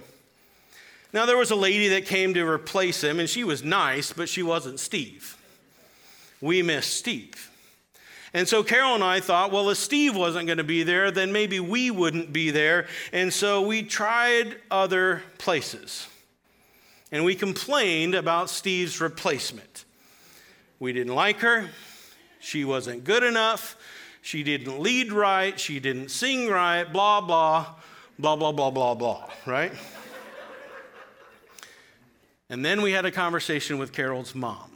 Now, 1.12 1.26
there 1.26 1.38
was 1.38 1.52
a 1.52 1.56
lady 1.56 1.88
that 1.90 2.06
came 2.06 2.34
to 2.36 2.46
replace 2.46 3.04
him, 3.04 3.20
and 3.20 3.30
she 3.30 3.44
was 3.44 3.64
nice, 3.64 4.14
but 4.14 4.30
she 4.30 4.44
wasn't 4.44 4.80
Steve. 4.80 5.38
We 6.40 6.62
missed 6.62 6.94
Steve. 6.98 7.50
And 8.34 8.48
so 8.48 8.62
Carol 8.64 8.94
and 8.94 9.04
I 9.04 9.20
thought, 9.20 9.52
well, 9.52 9.70
if 9.72 9.78
Steve 9.78 10.16
wasn't 10.16 10.46
going 10.46 10.60
to 10.60 10.64
be 10.64 10.84
there, 10.84 11.10
then 11.10 11.32
maybe 11.32 11.60
we 11.60 11.90
wouldn't 11.90 12.32
be 12.32 12.52
there. 12.52 12.86
And 13.12 13.34
so 13.34 13.62
we 13.62 13.82
tried 13.82 14.56
other 14.70 15.24
places. 15.40 16.08
And 17.12 17.26
we 17.26 17.34
complained 17.34 18.14
about 18.14 18.52
Steve's 18.52 19.02
replacement. 19.02 19.86
We 20.80 20.94
didn't 20.94 21.16
like 21.16 21.38
her. 21.40 21.70
She 22.40 22.64
wasn't 22.64 23.04
good 23.04 23.24
enough. 23.24 23.76
She 24.22 24.44
didn't 24.44 24.80
lead 24.80 25.12
right. 25.12 25.60
She 25.60 25.80
didn't 25.80 26.10
sing 26.10 26.50
right. 26.50 26.84
Blah, 26.84 27.22
blah, 27.22 27.66
blah, 28.20 28.36
blah, 28.36 28.52
blah, 28.52 28.70
blah, 28.70 28.94
blah, 28.94 29.30
right? 29.48 29.74
And 32.50 32.66
then 32.66 32.82
we 32.82 32.92
had 32.92 33.06
a 33.06 33.12
conversation 33.12 33.78
with 33.78 33.92
Carol's 33.92 34.34
mom. 34.34 34.72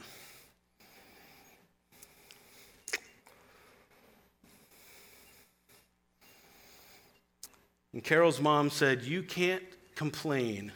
And 7.92 8.02
Carol's 8.02 8.40
mom 8.40 8.70
said, 8.70 9.02
You 9.02 9.22
can't 9.22 9.62
complain 9.94 10.72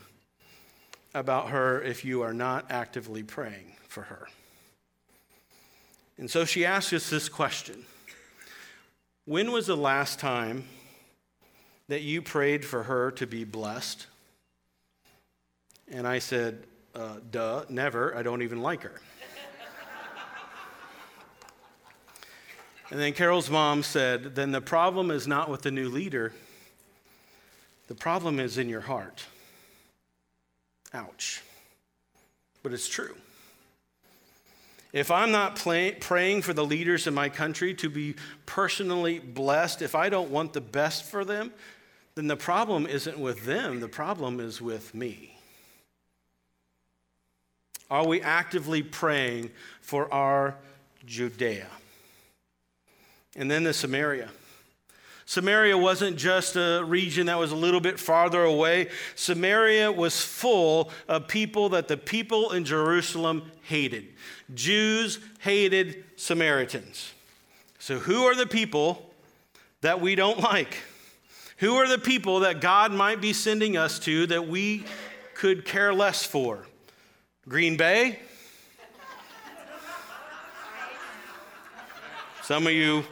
about 1.14 1.50
her 1.50 1.82
if 1.82 2.04
you 2.04 2.22
are 2.22 2.32
not 2.32 2.66
actively 2.70 3.22
praying 3.22 3.72
for 3.88 4.02
her. 4.02 4.28
And 6.16 6.30
so 6.30 6.44
she 6.44 6.64
asked 6.64 6.92
us 6.92 7.10
this 7.10 7.28
question 7.28 7.84
When 9.24 9.52
was 9.52 9.66
the 9.66 9.76
last 9.76 10.18
time 10.18 10.64
that 11.88 12.02
you 12.02 12.22
prayed 12.22 12.64
for 12.64 12.84
her 12.84 13.10
to 13.12 13.26
be 13.26 13.44
blessed? 13.44 14.06
And 15.90 16.06
I 16.06 16.18
said, 16.18 16.64
uh, 16.94 17.16
Duh, 17.30 17.64
never. 17.68 18.16
I 18.16 18.22
don't 18.22 18.42
even 18.42 18.62
like 18.62 18.82
her. 18.82 19.00
and 22.90 23.00
then 23.00 23.12
Carol's 23.12 23.50
mom 23.50 23.82
said, 23.82 24.34
Then 24.34 24.52
the 24.52 24.60
problem 24.60 25.10
is 25.10 25.26
not 25.26 25.48
with 25.48 25.62
the 25.62 25.70
new 25.70 25.88
leader 25.88 26.32
the 27.88 27.94
problem 27.94 28.38
is 28.38 28.58
in 28.58 28.68
your 28.68 28.82
heart. 28.82 29.24
Ouch. 30.92 31.42
But 32.62 32.72
it's 32.72 32.88
true. 32.88 33.16
If 34.92 35.10
I'm 35.10 35.30
not 35.30 35.56
play, 35.56 35.92
praying 35.92 36.42
for 36.42 36.52
the 36.52 36.64
leaders 36.64 37.06
in 37.06 37.14
my 37.14 37.28
country 37.28 37.74
to 37.74 37.90
be 37.90 38.14
personally 38.46 39.18
blessed, 39.18 39.82
if 39.82 39.94
I 39.94 40.08
don't 40.08 40.30
want 40.30 40.52
the 40.52 40.60
best 40.60 41.04
for 41.04 41.24
them, 41.24 41.52
then 42.14 42.26
the 42.26 42.36
problem 42.36 42.86
isn't 42.86 43.18
with 43.18 43.44
them, 43.44 43.80
the 43.80 43.88
problem 43.88 44.38
is 44.40 44.60
with 44.60 44.94
me. 44.94 45.37
Are 47.90 48.06
we 48.06 48.20
actively 48.20 48.82
praying 48.82 49.50
for 49.80 50.12
our 50.12 50.54
Judea? 51.06 51.66
And 53.36 53.50
then 53.50 53.64
the 53.64 53.72
Samaria. 53.72 54.30
Samaria 55.28 55.76
wasn't 55.76 56.16
just 56.16 56.56
a 56.56 56.82
region 56.82 57.26
that 57.26 57.38
was 57.38 57.52
a 57.52 57.56
little 57.56 57.80
bit 57.80 58.00
farther 58.00 58.42
away. 58.42 58.88
Samaria 59.14 59.92
was 59.92 60.22
full 60.22 60.90
of 61.06 61.28
people 61.28 61.68
that 61.68 61.86
the 61.86 61.98
people 61.98 62.52
in 62.52 62.64
Jerusalem 62.64 63.52
hated. 63.62 64.06
Jews 64.54 65.18
hated 65.40 66.02
Samaritans. 66.16 67.12
So, 67.78 67.98
who 67.98 68.24
are 68.24 68.34
the 68.34 68.46
people 68.46 69.12
that 69.82 70.00
we 70.00 70.14
don't 70.14 70.40
like? 70.40 70.78
Who 71.58 71.74
are 71.76 71.88
the 71.88 71.98
people 71.98 72.40
that 72.40 72.60
God 72.62 72.92
might 72.92 73.20
be 73.20 73.34
sending 73.34 73.76
us 73.76 73.98
to 74.00 74.26
that 74.28 74.48
we 74.48 74.84
could 75.34 75.64
care 75.64 75.92
less 75.92 76.24
for? 76.24 76.66
Green 77.48 77.78
Bay? 77.78 78.18
Some 82.42 82.66
of 82.66 82.74
you 82.74 83.04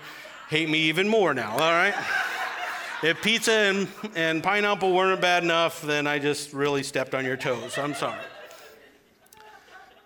hate 0.51 0.69
me 0.69 0.79
even 0.81 1.09
more 1.09 1.33
now, 1.33 1.53
all 1.53 1.59
right? 1.59 1.95
if 3.03 3.23
pizza 3.23 3.53
and, 3.53 3.89
and 4.15 4.43
pineapple 4.43 4.93
weren't 4.93 5.23
bad 5.23 5.43
enough, 5.43 5.81
then 5.81 6.07
I 6.07 6.19
just 6.19 6.53
really 6.53 6.83
stepped 6.83 7.15
on 7.15 7.25
your 7.25 7.39
toes. 7.39 7.79
I'm 7.79 7.95
sorry. 7.95 8.21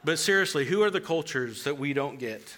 But 0.05 0.19
seriously, 0.21 0.65
who 0.65 0.83
are 0.83 0.91
the 0.91 1.01
cultures 1.01 1.65
that 1.65 1.77
we 1.77 1.93
don't 1.93 2.19
get? 2.19 2.57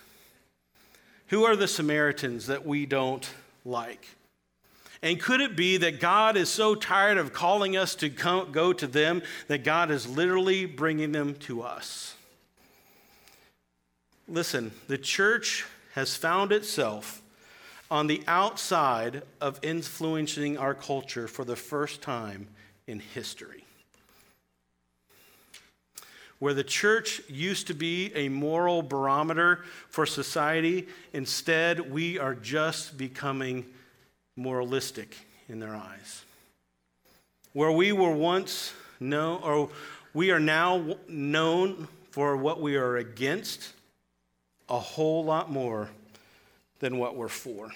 Who 1.29 1.45
are 1.45 1.57
the 1.57 1.69
Samaritans 1.69 2.49
that 2.49 2.67
we 2.67 2.85
don't 2.85 3.29
like? 3.65 4.07
And 5.03 5.21
could 5.21 5.41
it 5.41 5.57
be 5.57 5.79
that 5.79 5.99
God 5.99 6.37
is 6.37 6.49
so 6.49 6.77
tired 6.77 7.19
of 7.19 7.33
calling 7.33 7.77
us 7.77 7.97
to 7.97 8.09
go 8.09 8.73
to 8.73 8.87
them 8.87 9.23
that 9.49 9.65
God 9.65 9.91
is 9.91 10.07
literally 10.07 10.65
bringing 10.65 11.11
them 11.11 11.35
to 11.41 11.63
us? 11.63 12.15
Listen, 14.29 14.71
the 14.87 14.99
church 14.99 15.67
has 15.95 16.17
found 16.17 16.53
itself 16.53 17.21
on 17.91 18.07
the 18.07 18.23
outside 18.27 19.23
of 19.41 19.59
influencing 19.63 20.57
our 20.57 20.73
culture 20.73 21.27
for 21.27 21.45
the 21.45 21.57
first 21.57 22.01
time 22.01 22.47
in 22.87 23.01
history. 23.01 23.65
Where 26.39 26.55
the 26.55 26.65
church 26.65 27.21
used 27.29 27.67
to 27.67 27.75
be 27.75 28.13
a 28.15 28.29
moral 28.29 28.83
barometer 28.83 29.65
for 29.89 30.07
society, 30.07 30.89
instead, 31.13 31.93
we 31.93 32.19
are 32.19 32.35
just 32.35 32.97
becoming 32.97 33.67
moralistic 34.37 35.17
in 35.49 35.61
their 35.61 35.75
eyes. 35.75 36.25
Where 37.53 37.73
we 37.73 37.93
were 37.93 38.15
once 38.15 38.73
known, 38.99 39.43
or 39.43 39.71
we 40.15 40.31
are 40.31 40.41
now 40.41 40.97
known 41.09 41.89
for 42.11 42.37
what 42.37 42.61
we 42.61 42.77
are 42.77 42.97
against, 42.97 43.73
a 44.69 44.79
whole 44.79 45.25
lot 45.25 45.51
more 45.51 45.89
than 46.79 46.99
what 46.99 47.17
we're 47.17 47.29
for. 47.29 47.71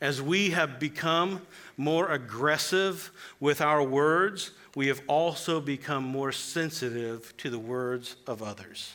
As 0.00 0.20
we 0.20 0.50
have 0.50 0.78
become 0.78 1.40
more 1.78 2.12
aggressive 2.12 3.10
with 3.40 3.62
our 3.62 3.82
words, 3.82 4.50
we 4.74 4.88
have 4.88 5.00
also 5.06 5.58
become 5.60 6.04
more 6.04 6.32
sensitive 6.32 7.34
to 7.38 7.48
the 7.48 7.58
words 7.58 8.16
of 8.26 8.42
others. 8.42 8.92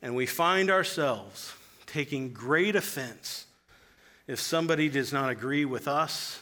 And 0.00 0.14
we 0.14 0.26
find 0.26 0.70
ourselves 0.70 1.54
taking 1.86 2.32
great 2.32 2.76
offense 2.76 3.46
if 4.28 4.38
somebody 4.38 4.88
does 4.88 5.12
not 5.12 5.30
agree 5.30 5.64
with 5.64 5.88
us, 5.88 6.40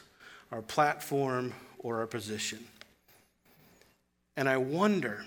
our 0.53 0.61
platform, 0.61 1.55
or 1.79 2.01
our 2.01 2.07
position. 2.07 2.62
And 4.37 4.49
I 4.49 4.59
wonder 4.59 5.25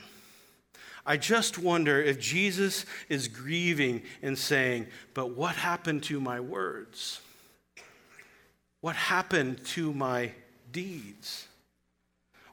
I 1.09 1.17
just 1.17 1.57
wonder 1.57 1.99
if 1.99 2.19
Jesus 2.19 2.85
is 3.09 3.27
grieving 3.27 4.03
and 4.21 4.37
saying, 4.37 4.85
But 5.15 5.31
what 5.35 5.55
happened 5.55 6.03
to 6.03 6.21
my 6.21 6.39
words? 6.39 7.19
What 8.81 8.95
happened 8.95 9.65
to 9.69 9.91
my 9.91 10.33
deeds? 10.71 11.47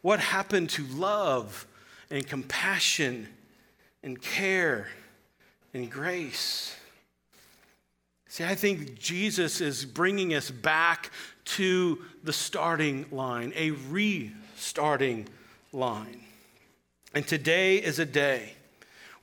What 0.01 0.21
happened 0.21 0.71
to 0.71 0.85
love 0.87 1.67
and 2.11 2.27
compassion 2.27 3.29
and 4.03 4.19
care 4.23 4.89
and 5.75 5.91
grace? 5.91 6.75
See, 8.37 8.45
I 8.45 8.55
think 8.55 8.99
Jesus 8.99 9.63
is 9.63 9.87
bringing 9.87 10.35
us 10.35 10.51
back 10.51 11.11
to 11.57 12.03
the 12.23 12.35
starting 12.35 13.07
line, 13.11 13.55
a 13.57 13.71
restarting 13.71 15.27
line. 15.73 16.21
And 17.15 17.27
today 17.27 17.79
is 17.79 17.99
a 17.99 18.05
day 18.05 18.53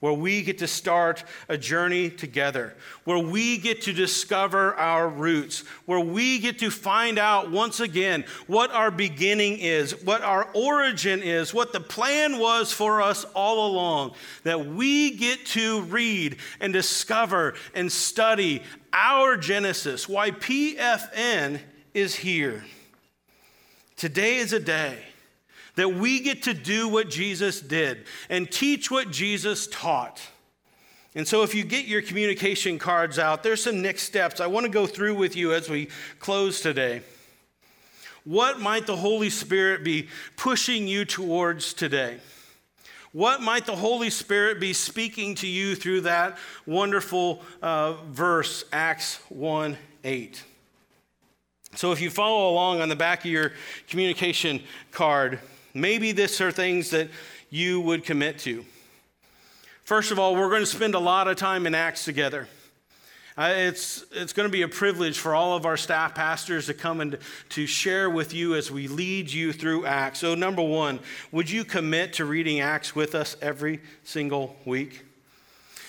where 0.04 0.12
we 0.12 0.41
get 0.41 0.58
to 0.58 0.68
start 0.68 1.24
a 1.47 1.58
journey 1.58 2.10
together, 2.10 2.76
where 3.06 3.20
we 3.20 3.58
get 3.58 3.84
to 3.84 3.93
discover 3.93 4.76
our 4.76 5.08
roots, 5.08 5.64
where 5.86 6.01
we 6.01 6.39
get 6.39 6.60
to 6.60 6.70
find 6.70 7.18
out 7.18 7.49
once 7.51 7.80
again 7.80 8.26
what 8.47 8.70
our 8.72 8.91
beginning 8.91 9.58
is, 9.60 10.04
what 10.04 10.22
our 10.22 10.49
origin 10.54 11.24
is, 11.24 11.54
what 11.54 11.72
the 11.72 11.80
plan 11.80 12.38
was 12.38 12.70
for 12.74 13.01
us 13.01 13.24
all 13.34 13.72
along, 13.72 14.14
that 14.43 14.66
we 14.66 15.12
get 15.12 15.45
to 15.45 15.84
read 15.84 16.36
and 16.60 16.74
discover 16.74 17.54
and 17.74 17.89
study 17.89 18.62
our 18.91 19.38
Genesis, 19.38 20.10
why 20.10 20.32
PFN 20.32 21.62
is 21.93 22.14
here. 22.14 22.66
Today 23.95 24.36
is 24.36 24.51
a 24.51 24.60
day 24.60 24.99
that 25.76 25.93
we 25.93 26.19
get 26.19 26.43
to 26.43 26.53
do 26.53 26.88
what 26.88 27.09
Jesus 27.09 27.59
did 27.59 28.05
and 28.30 28.49
teach 28.49 28.91
what 28.91 29.11
Jesus 29.11 29.67
taught. 29.67 30.21
And 31.15 31.28
so, 31.28 31.43
if 31.43 31.53
you 31.53 31.63
get 31.63 31.86
your 31.86 32.01
communication 32.01 32.80
cards 32.80 33.19
out, 33.19 33.43
there's 33.43 33.63
some 33.63 33.82
next 33.82 34.03
steps 34.03 34.39
I 34.39 34.47
want 34.47 34.65
to 34.65 34.71
go 34.71 34.88
through 34.88 35.15
with 35.15 35.36
you 35.36 35.53
as 35.53 35.69
we 35.69 35.89
close 36.19 36.59
today. 36.59 37.01
What 38.24 38.59
might 38.59 38.88
the 38.88 38.95
Holy 38.95 39.30
Spirit 39.30 39.84
be 39.84 40.07
pushing 40.38 40.88
you 40.88 41.05
towards 41.05 41.74
today? 41.74 42.19
What 43.11 43.41
might 43.41 43.67
the 43.67 43.76
Holy 43.76 44.09
Spirit 44.09 44.59
be 44.59 44.74
speaking 44.74 45.36
to 45.36 45.47
you 45.47 45.76
through 45.76 46.01
that 46.01 46.38
wonderful 46.65 47.43
uh, 47.61 47.93
verse, 48.09 48.65
Acts 48.74 49.19
1 49.30 49.78
8? 50.03 50.43
So, 51.76 51.91
if 51.91 52.01
you 52.01 52.09
follow 52.09 52.49
along 52.49 52.82
on 52.82 52.89
the 52.89 52.95
back 52.95 53.19
of 53.19 53.30
your 53.30 53.51
communication 53.88 54.63
card, 54.91 55.39
maybe 55.74 56.11
this 56.11 56.39
are 56.41 56.51
things 56.51 56.89
that 56.91 57.09
you 57.49 57.82
would 57.82 58.03
commit 58.03 58.39
to. 58.39 58.65
First 59.84 60.11
of 60.11 60.19
all, 60.19 60.36
we're 60.36 60.49
going 60.49 60.61
to 60.61 60.65
spend 60.65 60.95
a 60.95 60.99
lot 60.99 61.28
of 61.28 61.38
time 61.38 61.67
in 61.67 61.76
Acts 61.76 62.05
together. 62.05 62.47
Uh, 63.36 63.51
it's, 63.55 64.05
it's 64.11 64.32
going 64.32 64.47
to 64.47 64.51
be 64.51 64.61
a 64.61 64.67
privilege 64.67 65.17
for 65.17 65.34
all 65.34 65.55
of 65.55 65.65
our 65.65 65.76
staff 65.76 66.13
pastors 66.13 66.67
to 66.67 66.74
come 66.74 67.01
and 67.01 67.17
to 67.49 67.65
share 67.65 68.09
with 68.09 68.34
you 68.34 68.55
as 68.55 68.69
we 68.69 68.88
lead 68.88 69.32
you 69.32 69.51
through 69.51 69.86
Acts. 69.86 70.19
So, 70.19 70.36
number 70.36 70.61
one, 70.61 70.99
would 71.32 71.49
you 71.49 71.65
commit 71.65 72.13
to 72.13 72.26
reading 72.26 72.59
Acts 72.59 72.95
with 72.95 73.15
us 73.15 73.36
every 73.41 73.80
single 74.03 74.55
week? 74.65 75.03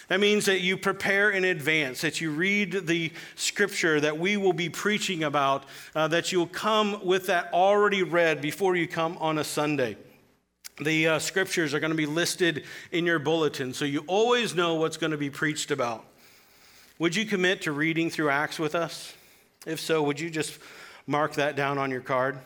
That 0.09 0.21
means 0.21 0.47
that 0.47 0.61
you 0.61 0.77
prepare 0.77 1.31
in 1.31 1.45
advance, 1.45 2.03
that 2.03 2.21
you 2.21 2.31
read 2.31 2.87
the 2.87 3.13
scripture 3.37 4.01
that 4.01 4.19
we 4.19 4.37
will 4.37 4.53
be 4.53 4.69
preaching 4.69 5.25
about, 5.25 5.65
uh, 5.95 6.09
that 6.09 6.31
you'll 6.31 6.47
come 6.47 7.05
with 7.05 7.27
that 7.27 7.53
already 7.53 8.03
read 8.03 8.41
before 8.41 8.77
you 8.77 8.87
come 8.87 9.17
on 9.19 9.39
a 9.39 9.45
Sunday. 9.45 9.97
The 10.81 11.09
uh, 11.09 11.19
scriptures 11.21 11.73
are 11.73 11.81
going 11.81 11.93
to 11.93 11.97
be 11.97 12.07
listed 12.07 12.65
in 12.91 13.07
your 13.07 13.19
bulletin, 13.19 13.73
so 13.73 13.85
you 13.85 14.05
always 14.07 14.55
know 14.55 14.75
what's 14.75 14.97
going 14.97 15.13
to 15.13 15.19
be 15.19 15.31
preached 15.31 15.71
about. 15.71 16.05
Would 16.99 17.17
you 17.17 17.25
commit 17.25 17.63
to 17.63 17.73
reading 17.73 18.11
through 18.11 18.31
Acts 18.31 18.59
with 18.59 18.75
us? 18.75 19.15
If 19.67 19.81
so, 19.81 20.03
would 20.03 20.21
you 20.21 20.31
just 20.31 20.59
mark 21.07 21.35
that 21.35 21.57
down 21.57 21.79
on 21.79 21.91
your 21.91 22.01
card? 22.01 22.39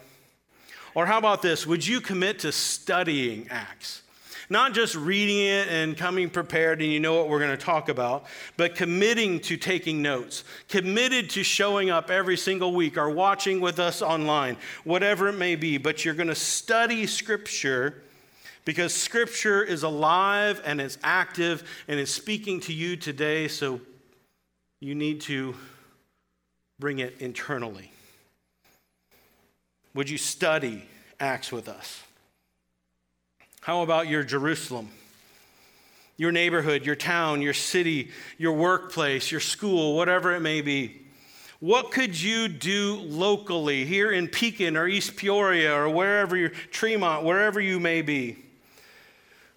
Or 0.95 1.07
how 1.07 1.19
about 1.19 1.43
this? 1.43 1.67
Would 1.67 1.87
you 1.87 2.01
commit 2.01 2.41
to 2.41 2.53
studying 2.53 3.49
Acts? 3.51 4.03
Not 4.51 4.73
just 4.73 4.95
reading 4.95 5.41
it 5.41 5.69
and 5.69 5.97
coming 5.97 6.31
prepared 6.31 6.81
and 6.81 6.91
you 6.91 7.01
know 7.01 7.15
what 7.15 7.29
we're 7.29 7.39
going 7.39 7.57
to 7.57 7.57
talk 7.57 7.89
about, 7.89 8.25
but 8.57 8.75
committing 8.75 9.41
to 9.41 9.57
taking 9.57 10.01
notes, 10.01 10.45
committed 10.69 11.29
to 11.31 11.43
showing 11.43 11.91
up 11.91 12.11
every 12.11 12.37
single 12.37 12.75
week 12.75 12.97
or 12.97 13.11
watching 13.11 13.61
with 13.61 13.79
us 13.79 14.01
online, 14.01 14.57
whatever 14.85 15.29
it 15.29 15.35
may 15.35 15.55
be. 15.55 15.77
But 15.77 16.05
you're 16.05 16.15
going 16.15 16.29
to 16.29 16.35
study 16.35 17.07
Scripture 17.07 18.03
because 18.65 18.95
Scripture 18.95 19.63
is 19.63 19.83
alive 19.83 20.63
and 20.65 20.81
it's 20.81 20.97
active 21.03 21.69
and 21.87 22.01
it's 22.01 22.11
speaking 22.11 22.61
to 22.61 22.73
you 22.73 22.97
today. 22.97 23.49
So 23.49 23.81
you 24.81 24.95
need 24.95 25.21
to 25.23 25.55
bring 26.79 27.01
it 27.01 27.17
internally. 27.21 27.93
Would 29.95 30.09
you 30.09 30.19
study 30.19 30.85
Acts 31.21 31.51
with 31.51 31.69
us? 31.69 32.03
How 33.69 33.83
about 33.83 34.09
your 34.09 34.25
Jerusalem? 34.25 34.89
Your 36.17 36.33
neighborhood, 36.33 36.87
your 36.87 36.97
town, 36.97 37.43
your 37.43 37.53
city, 37.53 38.11
your 38.39 38.55
workplace, 38.55 39.31
your 39.31 39.43
school, 39.43 39.95
whatever 39.95 40.35
it 40.35 40.41
may 40.41 40.63
be. 40.63 41.03
What 41.61 41.91
could 41.91 42.19
you 42.19 42.49
do 42.49 42.95
locally 42.97 43.85
here 43.85 44.11
in 44.11 44.27
Pekin 44.29 44.75
or 44.75 44.89
East 44.89 45.17
Peoria 45.17 45.75
or 45.75 45.91
wherever 45.91 46.35
you're, 46.35 46.49
Tremont, 46.49 47.27
wherever 47.27 47.61
you 47.61 47.79
may 47.79 48.01
be? 48.01 48.39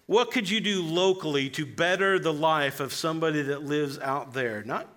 What 0.04 0.30
could 0.30 0.50
you 0.50 0.60
do 0.60 0.82
locally 0.82 1.48
to 1.48 1.64
better 1.64 2.18
the 2.18 2.34
life 2.34 2.80
of 2.80 2.92
somebody 2.92 3.40
that 3.40 3.62
lives 3.62 3.98
out 3.98 4.34
there? 4.34 4.62
Not, 4.64 4.88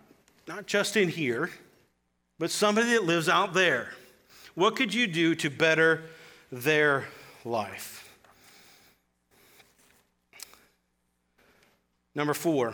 not 0.45 0.65
just 0.65 0.97
in 0.97 1.07
here, 1.07 1.51
but 2.37 2.51
somebody 2.51 2.91
that 2.91 3.05
lives 3.05 3.29
out 3.29 3.53
there. 3.53 3.91
What 4.55 4.75
could 4.75 4.93
you 4.93 5.07
do 5.07 5.35
to 5.35 5.49
better 5.49 6.03
their 6.51 7.05
life? 7.45 8.04
Number 12.15 12.33
four, 12.33 12.73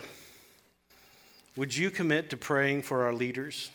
would 1.56 1.76
you 1.76 1.90
commit 1.90 2.30
to 2.30 2.38
praying 2.38 2.84
for 2.84 3.04
our 3.04 3.14
leaders? 3.14 3.72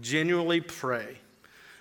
Genuinely 0.00 0.60
pray 0.60 1.18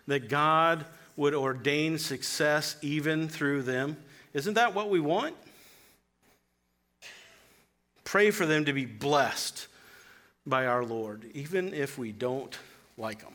that 0.08 0.28
God 0.28 0.86
would 1.16 1.34
ordain 1.34 1.98
success 1.98 2.76
even 2.82 3.30
through 3.30 3.64
them. 3.64 3.98
Isn't 4.34 4.56
that 4.56 4.76
what 4.76 4.90
we 4.90 5.00
want? 5.00 5.36
Pray 8.04 8.32
for 8.32 8.46
them 8.46 8.66
to 8.66 8.74
be 8.74 8.86
blessed 8.86 9.68
by 10.46 10.66
our 10.66 10.84
Lord, 10.84 11.26
even 11.34 11.74
if 11.74 11.98
we 11.98 12.12
don't 12.12 12.58
like 12.98 13.22
them. 13.22 13.34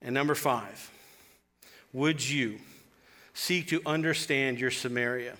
And 0.00 0.14
number 0.14 0.34
five, 0.34 0.90
would 1.92 2.26
you 2.26 2.58
seek 3.34 3.68
to 3.68 3.82
understand 3.84 4.60
your 4.60 4.70
Samaria? 4.70 5.36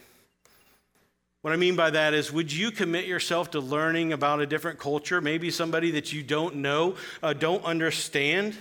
What 1.43 1.55
I 1.55 1.57
mean 1.57 1.75
by 1.75 1.89
that 1.91 2.13
is, 2.13 2.31
would 2.31 2.53
you 2.53 2.71
commit 2.71 3.07
yourself 3.07 3.53
to 3.53 3.61
learning 3.61 4.13
about 4.13 4.41
a 4.41 4.47
different 4.47 4.79
culture, 4.79 5.23
maybe 5.23 5.51
somebody 5.51 5.91
that 5.93 6.13
you 6.13 6.23
don't 6.23 6.57
know, 6.57 6.97
uh, 7.23 7.33
don't 7.33 7.65
understand? 7.65 8.57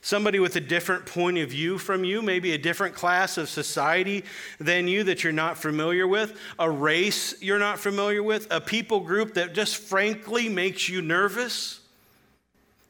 Somebody 0.00 0.40
with 0.40 0.56
a 0.56 0.60
different 0.60 1.06
point 1.06 1.38
of 1.38 1.50
view 1.50 1.78
from 1.78 2.02
you, 2.02 2.20
maybe 2.20 2.52
a 2.52 2.58
different 2.58 2.94
class 2.94 3.38
of 3.38 3.48
society 3.48 4.24
than 4.58 4.88
you 4.88 5.04
that 5.04 5.22
you're 5.22 5.32
not 5.32 5.58
familiar 5.58 6.08
with, 6.08 6.36
a 6.58 6.68
race 6.68 7.40
you're 7.40 7.58
not 7.58 7.78
familiar 7.78 8.22
with, 8.22 8.48
a 8.50 8.60
people 8.60 9.00
group 9.00 9.34
that 9.34 9.54
just 9.54 9.76
frankly 9.76 10.48
makes 10.48 10.88
you 10.88 11.00
nervous? 11.00 11.80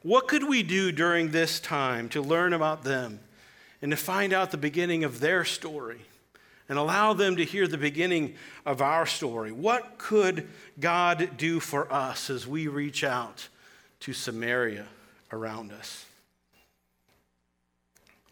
What 0.03 0.29
could 0.29 0.49
we 0.49 0.63
do 0.63 0.91
during 0.91 1.33
this 1.33 1.61
time 1.61 2.09
to 2.11 2.23
learn 2.23 2.55
about 2.55 2.83
them 2.83 3.21
and 3.83 3.91
to 3.91 3.97
find 3.97 4.33
out 4.33 4.53
the 4.53 4.57
beginning 4.57 5.05
of 5.05 5.21
their 5.21 5.45
story? 5.45 6.01
And 6.69 6.79
allow 6.79 7.13
them 7.15 7.37
to 7.37 7.45
hear 7.45 7.67
the 7.67 7.79
beginning 7.79 8.35
of 8.67 8.83
our 8.83 9.07
story. 9.07 9.53
What 9.53 9.99
could 9.99 10.49
God 10.79 11.31
do 11.37 11.61
for 11.61 11.91
us 11.93 12.29
as 12.31 12.47
we 12.47 12.69
reach 12.69 13.03
out 13.05 13.49
to 14.01 14.13
Samaria 14.13 14.87
around 15.33 15.73
us? 15.73 16.05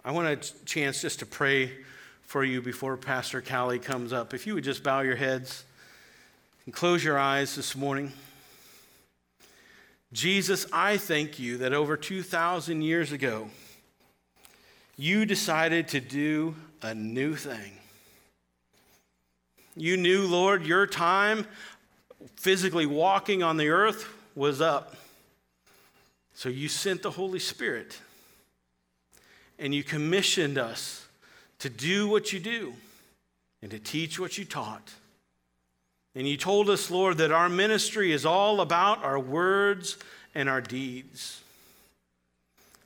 I 0.05 0.13
want 0.13 0.29
a 0.29 0.65
chance 0.65 1.01
just 1.01 1.19
to 1.21 1.27
pray 1.27 1.73
for 2.23 2.45
you 2.45 2.61
before 2.61 2.97
Pastor 2.97 3.41
Callie 3.41 3.79
comes 3.79 4.13
up. 4.13 4.35
If 4.35 4.47
you 4.47 4.55
would 4.55 4.65
just 4.65 4.83
bow 4.83 5.01
your 5.01 5.17
heads 5.17 5.65
and 6.65 6.75
close 6.75 7.03
your 7.03 7.19
eyes 7.19 7.57
this 7.57 7.75
morning. 7.75 8.13
Jesus, 10.13 10.67
I 10.73 10.97
thank 10.97 11.39
you 11.39 11.59
that 11.59 11.73
over 11.73 11.97
2,000 11.97 12.83
years 12.83 13.13
ago, 13.13 13.49
you 14.97 15.27
decided 15.27 15.89
to 15.89 16.01
do 16.01 16.55
a 16.83 16.95
new 16.95 17.35
thing. 17.35 17.73
You 19.77 19.99
knew, 19.99 20.27
Lord, 20.27 20.65
your 20.65 20.87
time 20.87 21.47
physically 22.37 22.87
walking 22.87 23.43
on 23.43 23.59
the 23.59 23.69
earth 23.69 24.09
was 24.35 24.63
up. 24.63 24.97
So 26.35 26.49
you 26.49 26.69
sent 26.69 27.03
the 27.03 27.11
Holy 27.11 27.39
Spirit 27.39 28.01
and 29.59 29.75
you 29.75 29.85
commissioned 29.85 30.57
us 30.57 31.07
to 31.59 31.69
do 31.69 32.09
what 32.09 32.33
you 32.33 32.41
do 32.41 32.75
and 33.61 33.71
to 33.71 33.79
teach 33.79 34.19
what 34.19 34.39
you 34.39 34.47
taught. 34.47 34.93
And 36.15 36.27
you 36.27 36.39
told 36.39 36.71
us, 36.71 36.91
Lord, 36.91 37.19
that 37.19 37.31
our 37.31 37.51
ministry 37.51 38.13
is 38.13 38.25
all 38.25 38.63
about 38.63 39.05
our 39.05 39.19
words 39.19 39.99
and 40.35 40.49
our 40.49 40.63
deeds. 40.63 41.43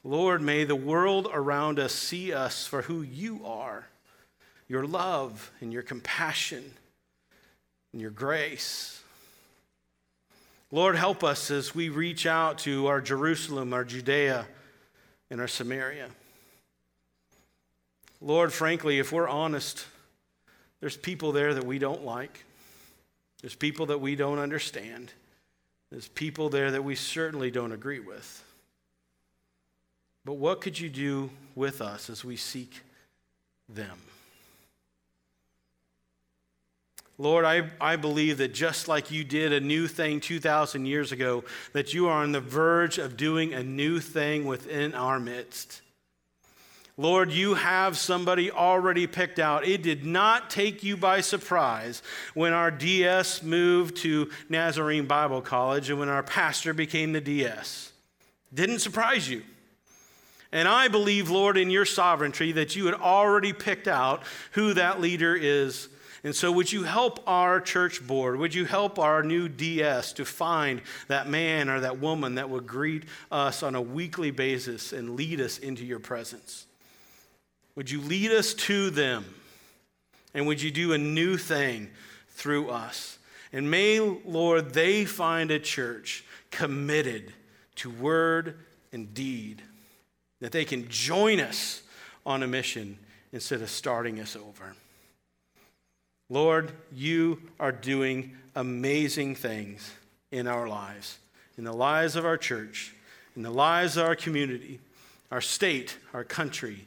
Lord, 0.03 0.43
may 0.43 0.65
the 0.65 0.75
world 0.75 1.29
around 1.33 1.79
us 1.79 1.93
see 1.93 2.33
us 2.33 2.67
for 2.67 2.83
who 2.83 3.03
you 3.03 3.45
are 3.45 3.87
your 4.71 4.87
love 4.87 5.51
and 5.61 5.73
your 5.73 5.83
compassion 5.83 6.73
and 7.93 8.01
your 8.01 8.11
grace. 8.11 9.03
Lord, 10.71 10.95
help 10.95 11.25
us 11.25 11.51
as 11.51 11.75
we 11.75 11.89
reach 11.89 12.27
out 12.27 12.59
to 12.59 12.87
our 12.87 13.01
Jerusalem, 13.01 13.73
our 13.73 13.85
Judea, 13.85 14.47
and 15.31 15.41
our 15.41 15.49
Samaria. 15.49 16.09
Lord, 18.21 18.53
frankly, 18.53 18.99
if 18.99 19.13
we're 19.13 19.29
honest, 19.29 19.87
there's 20.81 20.97
people 20.97 21.33
there 21.33 21.55
that 21.55 21.65
we 21.65 21.79
don't 21.79 22.05
like. 22.05 22.45
There's 23.41 23.55
people 23.55 23.87
that 23.87 24.01
we 24.01 24.15
don't 24.15 24.39
understand. 24.39 25.13
There's 25.91 26.09
people 26.09 26.51
there 26.51 26.71
that 26.71 26.85
we 26.85 26.95
certainly 26.95 27.51
don't 27.51 27.73
agree 27.73 28.01
with. 28.01 28.45
But 30.25 30.35
what 30.35 30.61
could 30.61 30.79
you 30.79 30.89
do 30.89 31.31
with 31.55 31.81
us 31.81 32.11
as 32.11 32.25
we 32.25 32.37
seek 32.37 32.83
them? 33.69 33.99
Lord, 37.21 37.45
I, 37.45 37.69
I 37.79 37.97
believe 37.97 38.39
that 38.39 38.55
just 38.55 38.89
like 38.89 39.11
you 39.11 39.25
did 39.25 39.53
a 39.53 39.61
new 39.61 39.87
thing 39.87 40.21
2,000 40.21 40.87
years 40.87 41.13
ago, 41.13 41.45
that 41.75 41.93
you 41.93 42.09
are 42.09 42.23
on 42.23 42.33
the 42.33 42.41
verge 42.41 42.97
of 42.97 43.19
doing 43.19 43.53
a 43.53 43.63
new 43.63 44.01
thing 44.01 44.47
within 44.47 44.95
our 44.95 45.21
midst. 45.21 45.83
Lord, 46.97 47.31
you 47.31 47.57
have 47.57 47.99
somebody 47.99 48.51
already 48.51 49.07
picked 49.07 49.39
out. 49.39 49.67
It 49.67 49.83
did 49.83 50.03
not 50.03 50.49
take 50.49 50.83
you 50.83 50.97
by 50.97 51.21
surprise 51.21 52.03
when 52.33 52.55
our 52.55 52.71
DS 52.71 53.43
moved 53.43 53.99
to 53.99 54.31
Nazarene 54.49 55.05
Bible 55.05 55.43
College 55.43 55.91
and 55.91 55.99
when 55.99 56.09
our 56.09 56.23
pastor 56.23 56.73
became 56.73 57.13
the 57.13 57.21
DS. 57.21 57.93
Didn't 58.55 58.79
surprise 58.79 59.29
you. 59.29 59.43
And 60.53 60.67
I 60.67 60.89
believe, 60.89 61.29
Lord, 61.29 61.59
in 61.59 61.69
your 61.71 61.85
sovereignty 61.85 62.53
that 62.53 62.75
you 62.77 62.87
had 62.87 62.95
already 62.95 63.53
picked 63.53 63.89
out 63.89 64.23
who 64.53 64.73
that 64.73 65.03
leader 65.03 65.37
is. 65.37 65.91
And 66.23 66.35
so, 66.35 66.53
would 66.53 66.71
you 66.71 66.83
help 66.83 67.21
our 67.27 67.61
church 67.61 68.07
board? 68.07 68.39
Would 68.39 68.55
you 68.55 68.67
help 68.67 68.99
our 68.99 69.23
new 69.23 69.49
DS 69.49 70.13
to 70.15 70.25
find 70.25 70.83
that 71.09 71.29
man 71.29 71.71
or 71.71 71.81
that 71.81 71.99
woman 71.99 72.35
that 72.35 72.51
would 72.51 72.67
greet 72.67 73.05
us 73.33 73.63
on 73.63 73.75
a 73.75 73.81
weekly 73.81 74.31
basis 74.31 74.93
and 74.93 75.17
lead 75.17 75.41
us 75.41 75.59
into 75.59 75.85
your 75.85 75.99
presence? 75.99 76.67
Would 77.75 77.91
you 77.91 78.03
lead 78.03 78.33
us 78.33 78.53
to 78.55 78.91
them? 78.91 79.25
And 80.35 80.47
would 80.47 80.61
you 80.61 80.71
do 80.71 80.93
a 80.93 80.99
new 80.99 81.37
thing 81.37 81.91
through 82.29 82.69
us? 82.69 83.19
And 83.53 83.71
may, 83.71 83.99
Lord, 83.99 84.75
they 84.75 85.05
find 85.05 85.51
a 85.51 85.59
church 85.59 86.25
committed 86.51 87.33
to 87.77 87.91
word 87.91 88.59
and 88.93 89.15
deed, 89.15 89.63
that 90.41 90.53
they 90.53 90.65
can 90.65 90.89
join 90.89 91.41
us 91.41 91.83
on 92.27 92.43
a 92.43 92.47
mission 92.47 92.99
instead 93.33 93.63
of 93.63 93.71
starting 93.71 94.21
us 94.21 94.37
over. 94.37 94.75
Lord, 96.31 96.71
you 96.93 97.43
are 97.59 97.73
doing 97.73 98.37
amazing 98.55 99.35
things 99.35 99.93
in 100.31 100.47
our 100.47 100.69
lives, 100.69 101.19
in 101.59 101.65
the 101.65 101.73
lives 101.73 102.15
of 102.15 102.25
our 102.25 102.37
church, 102.37 102.95
in 103.35 103.43
the 103.43 103.51
lives 103.51 103.97
of 103.97 104.07
our 104.07 104.15
community, 104.15 104.79
our 105.33 105.41
state, 105.41 105.99
our 106.15 106.23
country, 106.23 106.87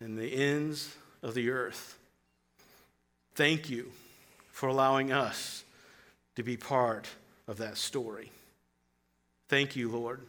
and 0.00 0.18
the 0.18 0.34
ends 0.34 0.96
of 1.22 1.34
the 1.34 1.50
earth. 1.50 1.96
Thank 3.36 3.70
you 3.70 3.92
for 4.50 4.68
allowing 4.68 5.12
us 5.12 5.62
to 6.34 6.42
be 6.42 6.56
part 6.56 7.08
of 7.46 7.58
that 7.58 7.76
story. 7.76 8.32
Thank 9.48 9.76
you, 9.76 9.90
Lord, 9.90 10.20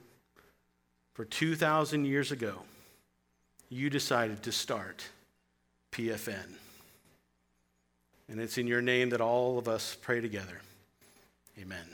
for 1.14 1.26
2,000 1.26 2.06
years 2.06 2.32
ago, 2.32 2.62
you 3.70 3.90
decided 3.90 4.44
to 4.44 4.52
start 4.52 5.06
PFN. 5.92 6.63
And 8.30 8.40
it's 8.40 8.58
in 8.58 8.68
your 8.68 8.82
name 8.82 9.10
that 9.10 9.22
all 9.22 9.58
of 9.58 9.68
us 9.68 9.98
pray 10.02 10.22
together. 10.22 10.62
Amen. 11.60 11.86